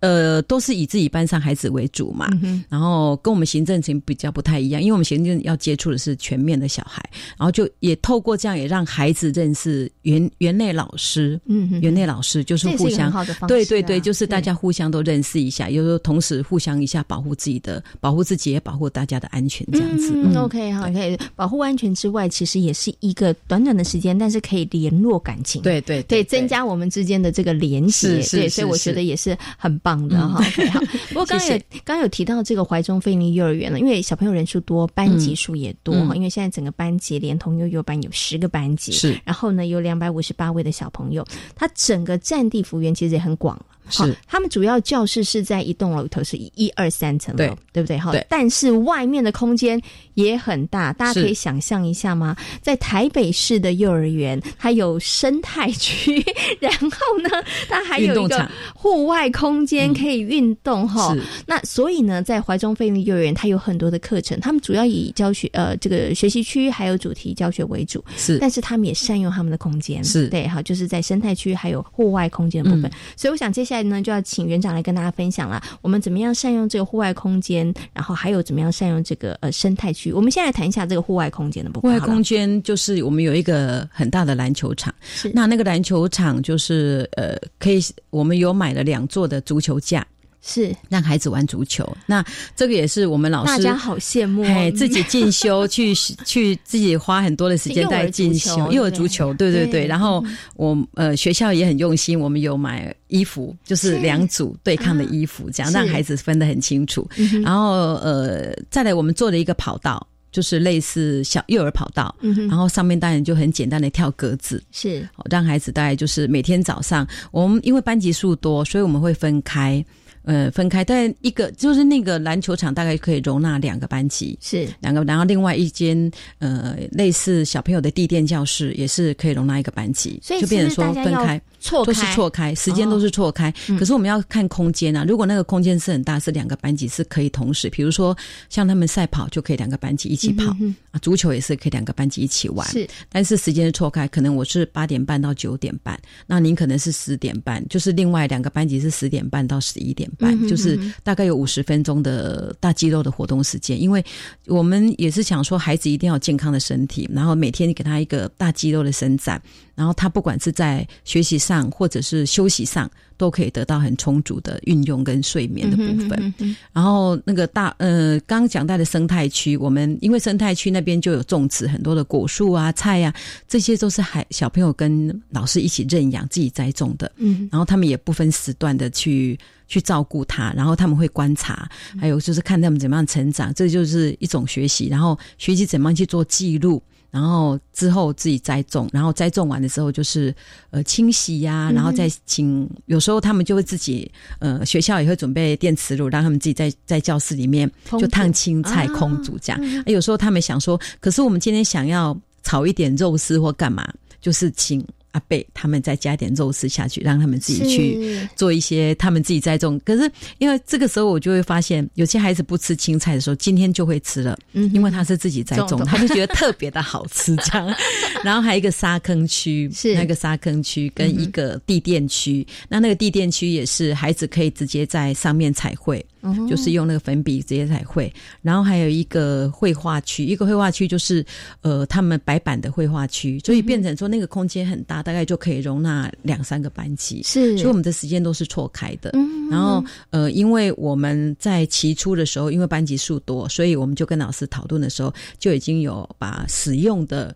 [0.00, 7.02] 呃，都是以自己班上孩子为主嘛，嗯然后跟我们行政层比较不太一样，因为我们行政要接触的是全面的小孩，
[7.38, 13.10] 然后就也透过这样也让孩子认识园园内老师，嗯，园内老师就是互相，
[13.48, 20.14] 对对对，就是大家互相都认识一下，有时候同时互相一下保护自己的，保护自己也保护大家的安全，这样子。
[20.36, 29.80] OK 好，可以保护安全之外，其实也是一个短短的时间，但是可以联络感情，对对对，增加我们之间的这个联系，对，所以我觉得也是很。
[29.86, 30.80] 棒的哈，好。
[31.10, 36.16] 不过刚有刚有提到这个怀中菲尼幼儿园了，因为小朋友人数多，班级数也多哈。
[36.16, 39.16] 因为现在整个班级连同幼幼班有十个班级，是。
[39.24, 41.24] 然后呢，有两百五十八位的小朋友，
[41.54, 43.56] 他整个占地幅员其实也很广。
[43.88, 47.98] 是，他们主要教室是在一栋楼里头，是一二三层楼，对不对？
[47.98, 49.80] 哈，但是外面的空间
[50.14, 52.36] 也很大，大家可以想象一下吗？
[52.60, 56.24] 在台北市的幼儿园，它有生态区，
[56.58, 57.30] 然后呢，
[57.68, 61.16] 它还有一个户外空间可以运动，哈。
[61.46, 68.38] 那所以呢，在怀中飞利幼儿园，它有很多的课程，他们主要以教学呃这个学习区还有主题教学为主，是。
[68.38, 72.90] 但是他们也善用他们的空间，是对，哈，就是在生态区还有户外空间的部分。
[73.16, 73.75] 所以我想接下来。
[73.82, 80.12] 呢，就要请园长来跟大家分享了，我们怎么样善用这个户外空间，然后还有怎么样善用这个呃生态区。
[80.12, 81.90] 我们先来谈一下这个户外空间的部分。
[81.90, 90.06] 户外空间就是我们有一个很大的篮球场，是那那个篮球场就是呃可以，我们有买了两座的足球架。
[90.46, 90.74] 是。
[90.88, 92.24] 让孩子玩足球，那
[92.54, 95.92] 这个也是我们老师大家好羡慕，哎，自己进修去
[96.24, 99.50] 去自己花很多的时间在进修幼儿足球，对。
[99.50, 99.86] 对对。
[99.86, 100.24] 然后
[100.54, 107.08] 我呃学校也很用心，我们有买衣服，就是两组对抗的衣服，这样让孩子分得很清楚。
[107.42, 115.08] 然后呃再来我们做了一个跑道，就是类似小幼儿跑道，嗯然后上面当然就很简单的跳格子，是。
[115.28, 119.84] 让孩子大概就是每天早上我们因为班级数多，所以我们会分开。
[120.26, 124.68] 呃，分开，但一个就是那个篮球场大概可以容纳两个班级，是。
[124.80, 126.10] 两个，然后另外一间
[126.40, 133.52] 呃类似小朋友的地垫教室也是可以容纳一个班级，所以就变成说分开，错都是错开，时间都是错开。
[133.78, 138.16] 可是我们要看空间啊，如果那个空间是很大，是两个班级是可以同时，比如说
[138.48, 140.54] 像他们赛跑就可以两个班级一起跑
[140.92, 150.36] 啊，足球也是可以两个班级一起玩，是，但是时间是错开，可能我是八点半到九点半，那您可能是十点半，就是另外两个班级是十点半到十一点半。
[150.46, 154.04] 就是大概有五十分钟的大肌肉的活动时间，因为
[154.46, 159.40] 我们也是想说，孩子一定要健康的身体，然后每天给他一个大肌肉的伸展，
[159.74, 166.34] 然后他不管是在学习上或者是休息上，都可以得到很充足的运用跟睡眠的部分。
[166.72, 173.14] 然后那个大呃，刚刚讲到的生态区，我们因为生态区那边就有种植很多的果树啊、菜呀，
[173.46, 177.10] 这些都是孩小朋友跟老师一起认养、自己栽种的。
[177.16, 179.38] 嗯，然后他们也不分时段的去。
[179.68, 181.68] 去照顾他，然后他们会观察，
[182.00, 184.86] 还有就是看他们怎么样成长，这就是一种学习。
[184.86, 186.80] 然后学习怎么样去做记录，
[187.10, 190.34] 然后之后自己栽种，然后栽种完的时候就是
[190.70, 192.68] 呃清洗呀，然后再请。
[192.86, 199.84] 有时候他们就会自己呃学校也会准备电磁炉，让他们自己在在教室里面就烫青菜空煮这样。
[199.86, 203.86] 有时候他们想说，可是我们今天想要炒一点肉丝或干嘛，
[204.20, 204.84] 就是请。
[205.16, 209.80] 阿贝他们再加点肉丝下去，让他们自己去做一些他们自己栽种。
[209.82, 217.34] 可是因为这个时候，我就会发现有些孩子不吃青菜的时候，今天就会吃了，嗯因为他是自己栽种，他就觉得特别的好吃。
[217.36, 217.74] 这样，
[218.22, 222.46] 然后还有一个沙坑区，是那个沙坑区跟一个地垫区。
[222.68, 226.04] 那那个地垫区也是孩子可以直接在上面彩绘。
[226.48, 228.12] 就是用那个粉笔直接彩绘，
[228.42, 231.24] 然后还有一个绘画区，一个绘画区就是
[231.60, 237.22] 呃他们白板的绘画区，所以变成说那个空间很大，大概就可以容纳两三个班级。
[237.22, 239.12] 是，所以我们的时间都是错开的。
[239.50, 247.34] 然后呃，因为我们在起初的时候，因为班级数多，所以我们就跟老师讨论的时候，就已经有把使用的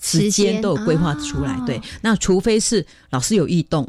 [0.00, 1.60] 时间都有规划出来。
[1.66, 3.86] 对，那除非是老师有异动。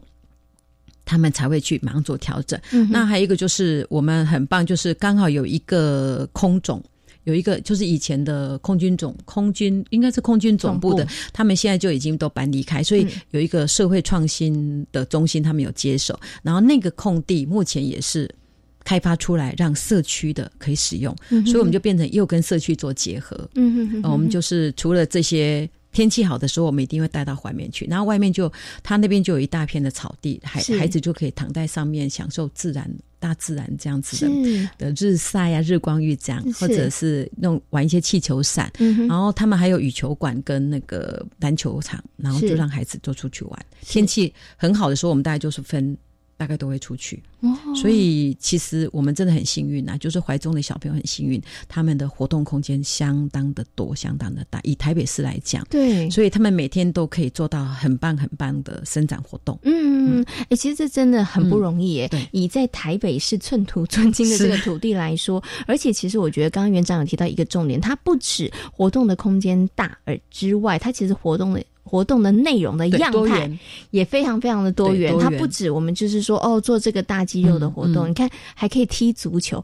[1.05, 2.59] 他们才会去马上做调整。
[2.89, 6.83] 那还有一个就是我们很棒，就是刚好有一个空总，
[7.23, 16.19] 有一个就是以前的空军总空军，应该是空军总部的，他们现在就已经都搬离开，所以有一个社会创新的中心，他们有接手。
[16.41, 18.29] 然后那个空地目前也是
[18.83, 23.37] 开发出来，让社区的可以使用，所以我们就变成又跟社区做结合。
[23.55, 28.51] 嗯嗯嗯，我们就是除了这些天气好的时候，我们一定会带到外面去，然后外面就
[28.83, 32.89] 他那边就有一大片的草地，孩孩子就可以躺在上面享受自然。
[33.19, 38.69] 大自然这样子的的日晒啊，日光浴这样，或者是弄玩一些气球伞，
[39.07, 43.65] 然后他们还有羽球馆跟那个篮球场，然后就让孩子都出去玩。
[43.79, 45.97] 天气很好的时候，我们大概就是分。
[46.43, 47.23] 大概都会出去，
[47.73, 54.59] 所以其实我们真的很幸运呐，就是怀中的小朋友很幸运，他们的活动空间相当的多，相当的大。
[54.63, 59.57] 以台北市来讲，对，所以他们每天都可以做到很棒很棒的生长活动。
[59.63, 62.09] 嗯，哎，其实这真的很不容易耶。
[62.33, 71.63] 以在台北市寸土寸金的这个土地来说，而且其实我觉得刚刚园长有提到一个重点，它不止活动的空间大而之外，它其实活动的。
[71.83, 73.49] 活动的内容的样态
[73.91, 79.63] 也非常非常的多元，它不止我们就是说哦做这个大肌肉的活动，你看还可以踢足球。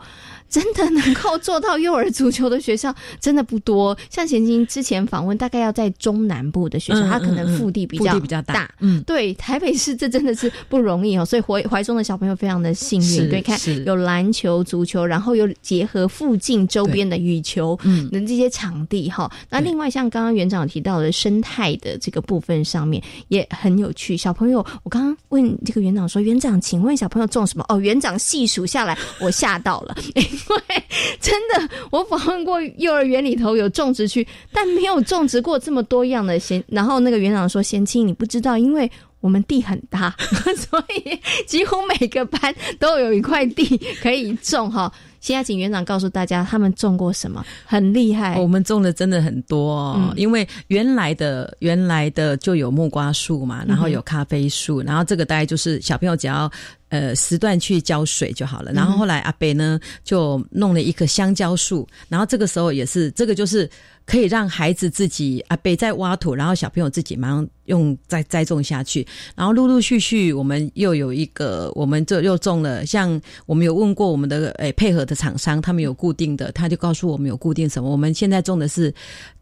[0.50, 8.70] 真的能够做到幼儿足球的学校真的不多， 像贤金之前访问，大概要在中南部的学校，它可能腹地比较比较大。
[8.80, 13.30] 嗯，对，台北市这真的是不容易哦，所以怀怀中的小朋友非常的幸运。
[13.30, 19.32] 对，看有篮球、足球，然后又结合附近周边的羽球嗯的这些场地哈。
[19.50, 24.18] 那另外像刚刚园长提到的生态的这个部分上面也很有趣。
[24.18, 29.96] 小朋友，我刚刚问这个园长说：“园长，请问小朋友种什么？”哦，园长细数下来，我吓到了。
[30.48, 30.84] 对，
[31.20, 36.64] 真的，我访问过幼儿园里头有种植区，但没有种植过这么多样的仙。
[36.68, 40.16] 然后那个园长说：“贤青，你不知道，因为我们地很大，
[40.70, 44.92] 所以几乎每个班都有一块地可以种。”哈。
[45.22, 48.40] 现在请园长告诉大家，他们种过什么，很厉害。
[48.40, 56.50] 我们种的真的很多，哦，因为原来的原来的就有木瓜树嘛，然后有咖啡树，然后这个大概就是小朋友只要
[56.88, 58.72] 呃时段去浇水就好了。
[58.72, 63.70] 然后后来阿北呢就弄了一棵香蕉树，然后这个时候也是这个就是。
[64.10, 69.06] 可以让孩子自己啊，北在挖土，然后小朋友自己马上用再栽种下去，
[69.36, 78.92] 然后陆陆续续我们又有一个，我们这又种了，像我们有问过我们的诶配合的厂商，他们有固定的，他就告诉我们有固定什么，我们现在种的是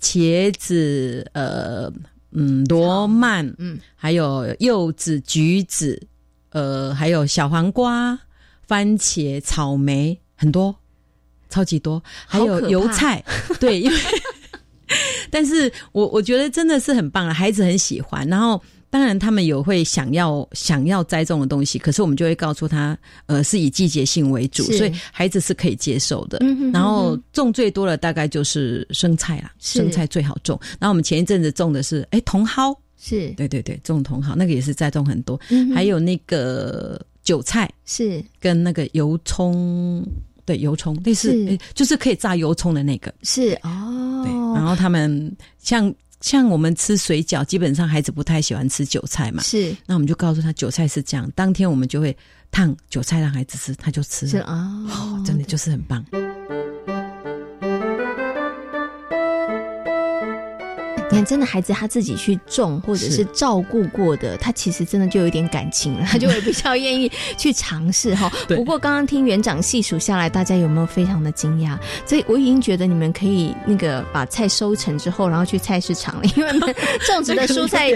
[0.02, 1.90] 茄子，呃，
[2.32, 6.06] 嗯，罗曼，嗯，还有柚子、橘子，
[6.50, 8.20] 呃，还有小黄瓜、
[8.68, 10.76] 番茄、草莓，很多，
[11.50, 13.24] 超级多，还有油菜，
[13.62, 13.98] 对，因为。
[15.30, 18.28] 但是我我觉得真的是很棒了，孩子很喜欢。
[18.28, 26.40] 然后当然他们有会想要想要栽种的东西，可是我们就会告诉他，呃，是以季节性为主，所以孩子是可以接受的。
[26.72, 30.58] 然后种最多的大概就是生菜啦，生菜最好种。
[30.80, 35.40] 然后我们前一阵子种的是哎茼蒿，是对对对，种茼蒿那个也是栽种很多，
[35.76, 40.02] 还有那个韭菜是跟那个油葱。
[40.48, 44.24] 对油葱类似，就是可以炸油葱的那个是哦。
[44.24, 49.44] 对，然后他们像像我们吃水饺，基本上孩子不太喜欢吃韭菜嘛。
[49.44, 52.16] 是，那我们就告诉他韭菜是这样，当天我们就会
[52.50, 54.32] 烫韭菜让孩子吃，他就吃了。
[54.32, 56.04] 是哦，真的就是很棒。
[61.10, 68.32] 你看，真的孩子他自己去种或者是照顾过的，他其实真的就有点感情了， 他就会比较愿意去尝试哈。
[68.48, 71.78] 不过刚刚听园长细数下来，大家有没有非常的惊讶？
[72.06, 76.52] 所以我已经觉得你们可以那个把菜收成之后，然后去菜市场了， 因为
[77.06, 77.90] 种植的蔬菜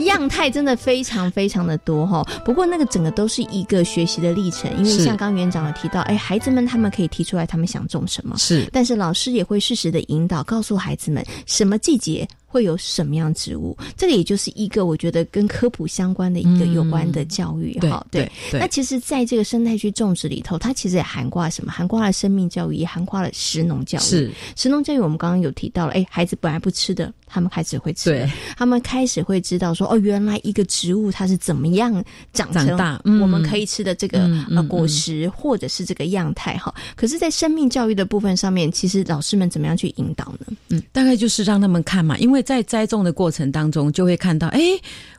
[0.00, 2.22] 样态真的非常非常的多哈。
[2.44, 12.28] 不过那个整个都是一个学习的历程，因为像刚园长有提到，哎，孩子们他们可以提出来他们想种什么，是，但是老师也会适时的引导，告诉孩子们什么季节。
[12.50, 13.76] 会有什么样植物？
[13.94, 18.04] 这个也就是一个我觉得跟科普相关的一个有关的教育哈。
[18.10, 21.70] 对，那其实在这个生态区种植里头，它其实也涵盖什么？
[21.70, 24.02] 涵盖了生命教育，也涵盖了食农教育。
[24.02, 28.26] 是食农教育，我们刚刚有提到了，哎，孩子本来不吃的，他们开始会吃，
[28.56, 36.74] 他们开始会知道说，哦，原来一个植物它是怎么样长成大，我们可以吃的这个呃果实或者是这个样态哈。
[36.96, 40.46] 可是，在生命教育的部分上面，其实老师们怎么样去引导呢？
[40.70, 42.37] 嗯，大概就是让他们看嘛，因为。
[42.42, 44.60] 在栽种的过程当中，就会看到，哎，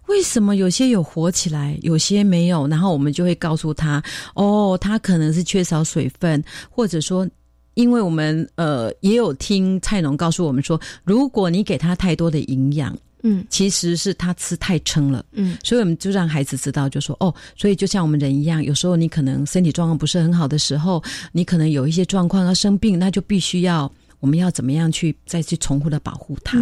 [0.07, 2.67] 为什么有些有活起来，有些没有？
[2.67, 4.03] 然后我们就会告诉他，
[4.35, 7.27] 哦，他可能是缺少水分，或者说，
[7.75, 23.91] 因为我们呃也有听菜农告诉我们说，如果你给他太多的营养，嗯，其实是他吃太撑了，嗯，所以我们就让孩子知道，就说，哦，所以就像我们人一样，有时候你可能身体状况不是很好的时候，你可能有一些状况要生病，那就必须要。
[24.19, 26.57] 我们要怎么样去再去重复的保护它？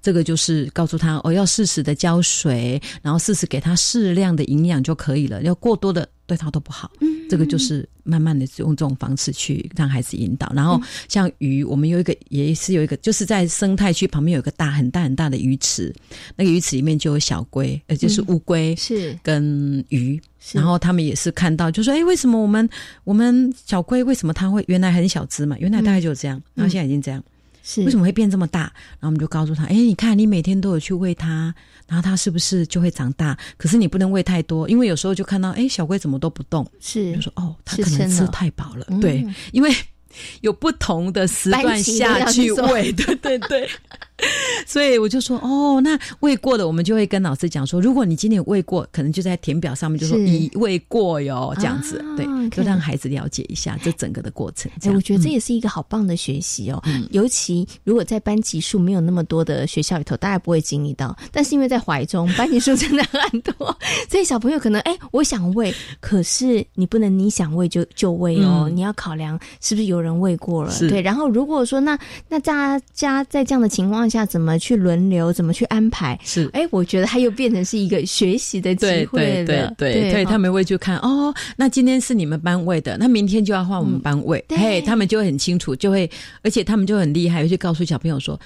[0.00, 5.42] 这个就是告诉他，哦，要适时的浇水，然后适时给他适量的营养就可以了。
[5.42, 6.90] 要过多的对他都不好。
[7.00, 10.50] 嗯，这个就是慢慢的用这种方式去让孩子引导。
[10.54, 15.94] 然后像鱼，我们有一个也是有一个，就是在生态区旁边有一个大很大很大的鱼池，
[16.36, 20.20] 那个鱼池里面就有小龟，呃，就是乌龟是跟鱼。
[20.52, 22.68] 然后他们也是看到，就说：“哎，为什么我们
[23.04, 25.56] 我们小龟为什么它会原来很小只嘛？
[25.60, 27.22] 原来大概就这样，然后现在已经这样。”
[27.62, 28.60] 是为什么会变这么大？
[28.60, 31.54] 然后我们就告诉他：“哎，你看，你每天都有去喂它，
[31.86, 33.36] 然后它是不是就会长大？
[33.56, 38.86] 可是你不能喂太多，因为有时候就看到，哎，小龟怎么都不动，是就说哦，它可能吃太饱了。
[39.00, 39.74] 对，因为
[40.40, 43.68] 有不同的时段下去喂，对对对。
[44.72, 54.70] 所以我就说，哦，那喂过的，我们就会跟老师讲说，如果你今天有喂过，可能就在填表上面就说已喂过哟，这样子，对，就让孩子了解一下这整个的过程。
[54.80, 56.82] 哎，我觉得这也是一个好棒的学习哦。
[57.10, 61.16] 尤其如果在班级数没有那么多的学校里头，大家不会经历到。
[61.32, 63.76] 但是因为在怀中，班级数真的很多，
[64.08, 70.72] 所以小朋友可能，哎，我想喂，可是你不能你想喂就就喂哦，你要考量是不是有人喂过了。
[70.88, 71.98] 对，然后如果说那
[72.28, 74.08] 那大家在这样的情况。
[74.12, 76.16] 下怎么去轮流，怎么去安排？
[76.22, 79.74] 是，哎，我觉得他又变成是一个学习的机会了。
[79.76, 84.42] 对对对，他们会去看哦，那今天是你们班位的，那明天就要换我们班位。
[84.50, 86.08] 嘿，他们就会很清楚，就会，
[86.42, 88.38] 而且他们就很厉害，会去告诉小朋友说，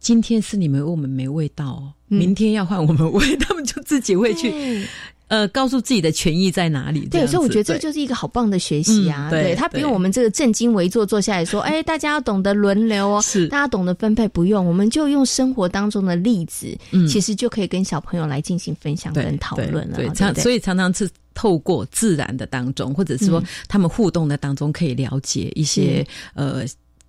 [0.00, 4.84] 今天是你们我们没味道，明天要换我们 喂，他们就自己会去。
[5.32, 7.08] 呃，告诉自己的权益在哪里？
[7.08, 9.30] 对，所以我觉得这就是一个好棒的学习啊！
[9.30, 19.96] 对他不用我们这个正襟危坐坐下来说， 哎，大家要懂得轮流哦，是大家懂得分配，不用，我们就用生活当中的例子，嗯其实就可以跟小朋友来进行分享跟讨论了。
[19.96, 26.62] 对，常所以常常是透过自然的当中，或者是说他们互动的当中，可以了解一些呃。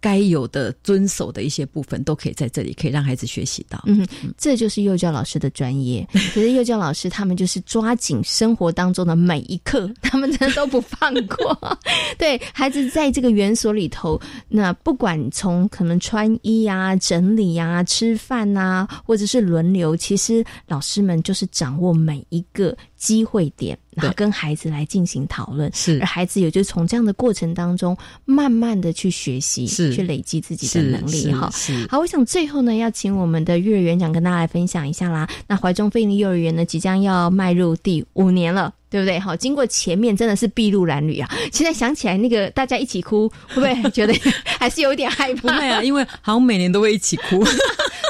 [0.04, 3.82] 该有的遵守的一些部分都可以在这里，可以让孩子学习到。
[3.86, 4.06] 嗯，
[4.38, 6.06] 这就是幼教老师的专业。
[6.12, 11.58] 可是幼教老师他们就是抓紧生活当中的每一刻，他们真的都不放过。
[12.20, 22.76] 对孩子在这个园所里头，那不管从可能穿衣啊、整理啊、吃饭啊，或者是轮流，其实老师们就是掌握每一个。
[23.04, 31.50] 机会点，然后跟孩子来进行讨论，是而孩子也就从这样的过程当中，慢慢的去学习，是去累积自己的能力哈。
[31.54, 35.28] 是好，我想最后呢，要请我们的幼儿园长跟大家来分享一下啦。
[35.48, 39.20] 那怀中飞鹰幼儿园呢，即将要迈入第五年了，对不对？
[39.20, 44.14] 好，经过前面真的是筚路蓝缕啊，现在想起来那个大家一起哭，会不会觉得
[44.60, 45.42] 还是有点害怕？
[45.42, 47.44] 不会啊，因为好像每年都会一起哭。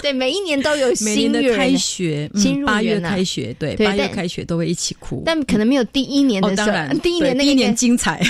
[0.03, 8.21] 对，每一年都有新的开学，新八月开学，对，八月开学都会一起哭，但可能没有第一年的时候，第一年那一年精彩，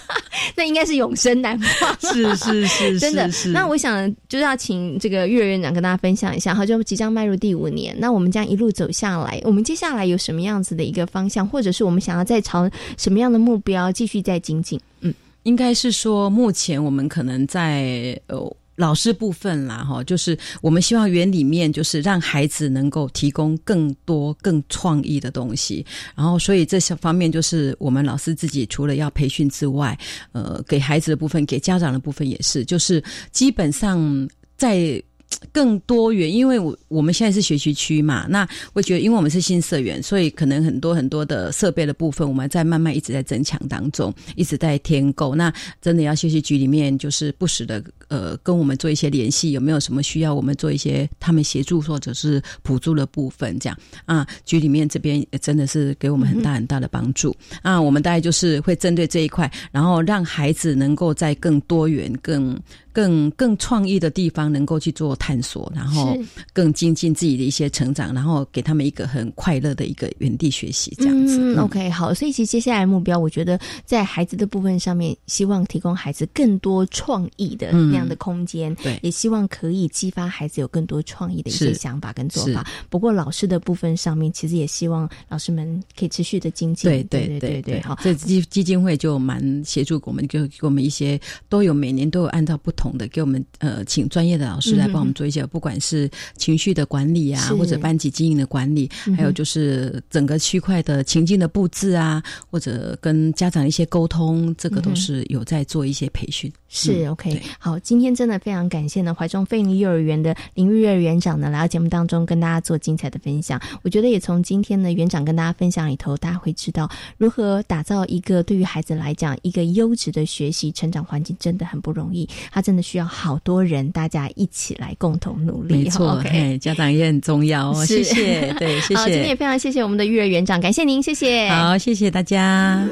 [0.54, 1.96] 那应该是永生难忘。
[2.12, 3.32] 是是 是，真的。
[3.32, 3.48] 是。
[3.48, 14.78] 那我想就是要请这个幼儿园长跟大家分享一下，好，就即将迈入第五年，那我们将一路走下来，我们接下来有什么样子的一个方向，或者是我们想要再朝什么样的目标继续再精进？
[15.00, 15.14] 嗯，
[15.44, 18.54] 应该是说目前我们可能在呃。
[18.76, 25.84] 老师部分啦，哈，就是我们希望园里面就是让孩子能够提供更多更创意的东西，
[26.16, 29.98] 然后所以这些方面就是我们老师自己除了要培训之外，
[30.32, 35.02] 呃，给孩子的部分，给家长的部分也是，就是基本上在。
[35.50, 45.34] 更多元，因为我我们现在是学习区嘛，那我觉得，因为我们是新社员，所以可能很多很多的设备的部分，我们在慢慢一直在增强当中，一直在添购。
[45.34, 47.82] 那真的要学习局里面就是不时的
[48.12, 57.80] 呃跟我们做一些联系，有没有什么需要我们做一些他们协助或者是补助的部分，这样啊，局里面这边真的是给我们很大很大的帮助啊。
[57.80, 62.60] 我们大概就是会针对这一块，然后让孩子能够在更多元、更。
[62.94, 66.14] 更更创意的地方，能够去做探索，然后
[66.52, 71.54] 更精进自己的一些成长，然后给他们一个很快乐的一个原地学习这样子。
[71.58, 82.66] OK，好，所以其实接下来目标，我觉得在孩子的部分上面，希望提供孩子更多创意的那样的空间，对，也希望可以激发孩子有更多创意的一些想法跟做法。
[82.90, 86.90] 不过老师的部分上面，其实也希望老师们可以持续的精进。
[86.90, 92.82] 对对对对，好，这基基金会就蛮协助我们，就给我们一些都有每年都有按照不同。
[92.82, 106.52] 同的，给我们呃，请专业的老师来帮我们做一些，不管是情绪的管理啊，或者班级经营的管理，还有就是整个区块的情境的布置啊，或者跟家长一些沟通，这个都是有在做一些培训。
[106.68, 113.60] 是 OK，好，今天真的非常感谢呢，怀中飞鹰幼儿园的林玉月园长呢来到节目当中跟大家做精彩的分享。
[113.82, 122.28] 我觉得也从今天呢园长跟大家分享里头，大家会知道如何打造一个对于孩子来讲一个优质的学习成长环境，真的很不容易。
[122.50, 125.74] 他真的需要好多人大家一起来共同努力。
[125.74, 126.22] 没错，
[126.60, 127.84] 家长也很重要哦。
[127.84, 128.96] 谢谢，对，谢谢。
[128.96, 131.48] 好，今天也非常谢谢我们的育儿园长，感谢您，谢谢。
[131.48, 132.82] 好，谢谢大家。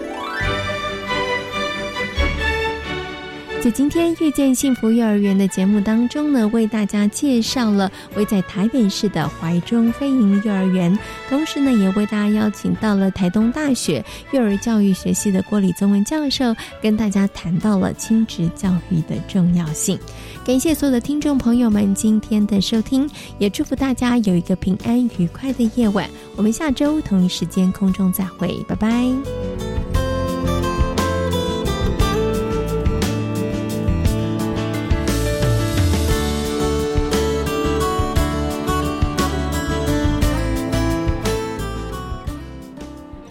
[3.62, 10.98] 在今天遇见幸福幼儿园的节目当中呢，为大家介绍了位在台北市的怀中飞鹰幼儿园，
[11.28, 14.02] 同时呢，也为大家邀请到了台东大学
[14.32, 19.98] 幼儿教育学系的郭李宗文教授，跟大家谈到了亲职教育的重要性。
[20.42, 23.06] 感谢所有的听众朋友们今天的收听，
[23.36, 26.08] 也祝福大家有一个平安愉快的夜晚。
[26.34, 30.09] 我们下周同一时间空中再会，拜拜。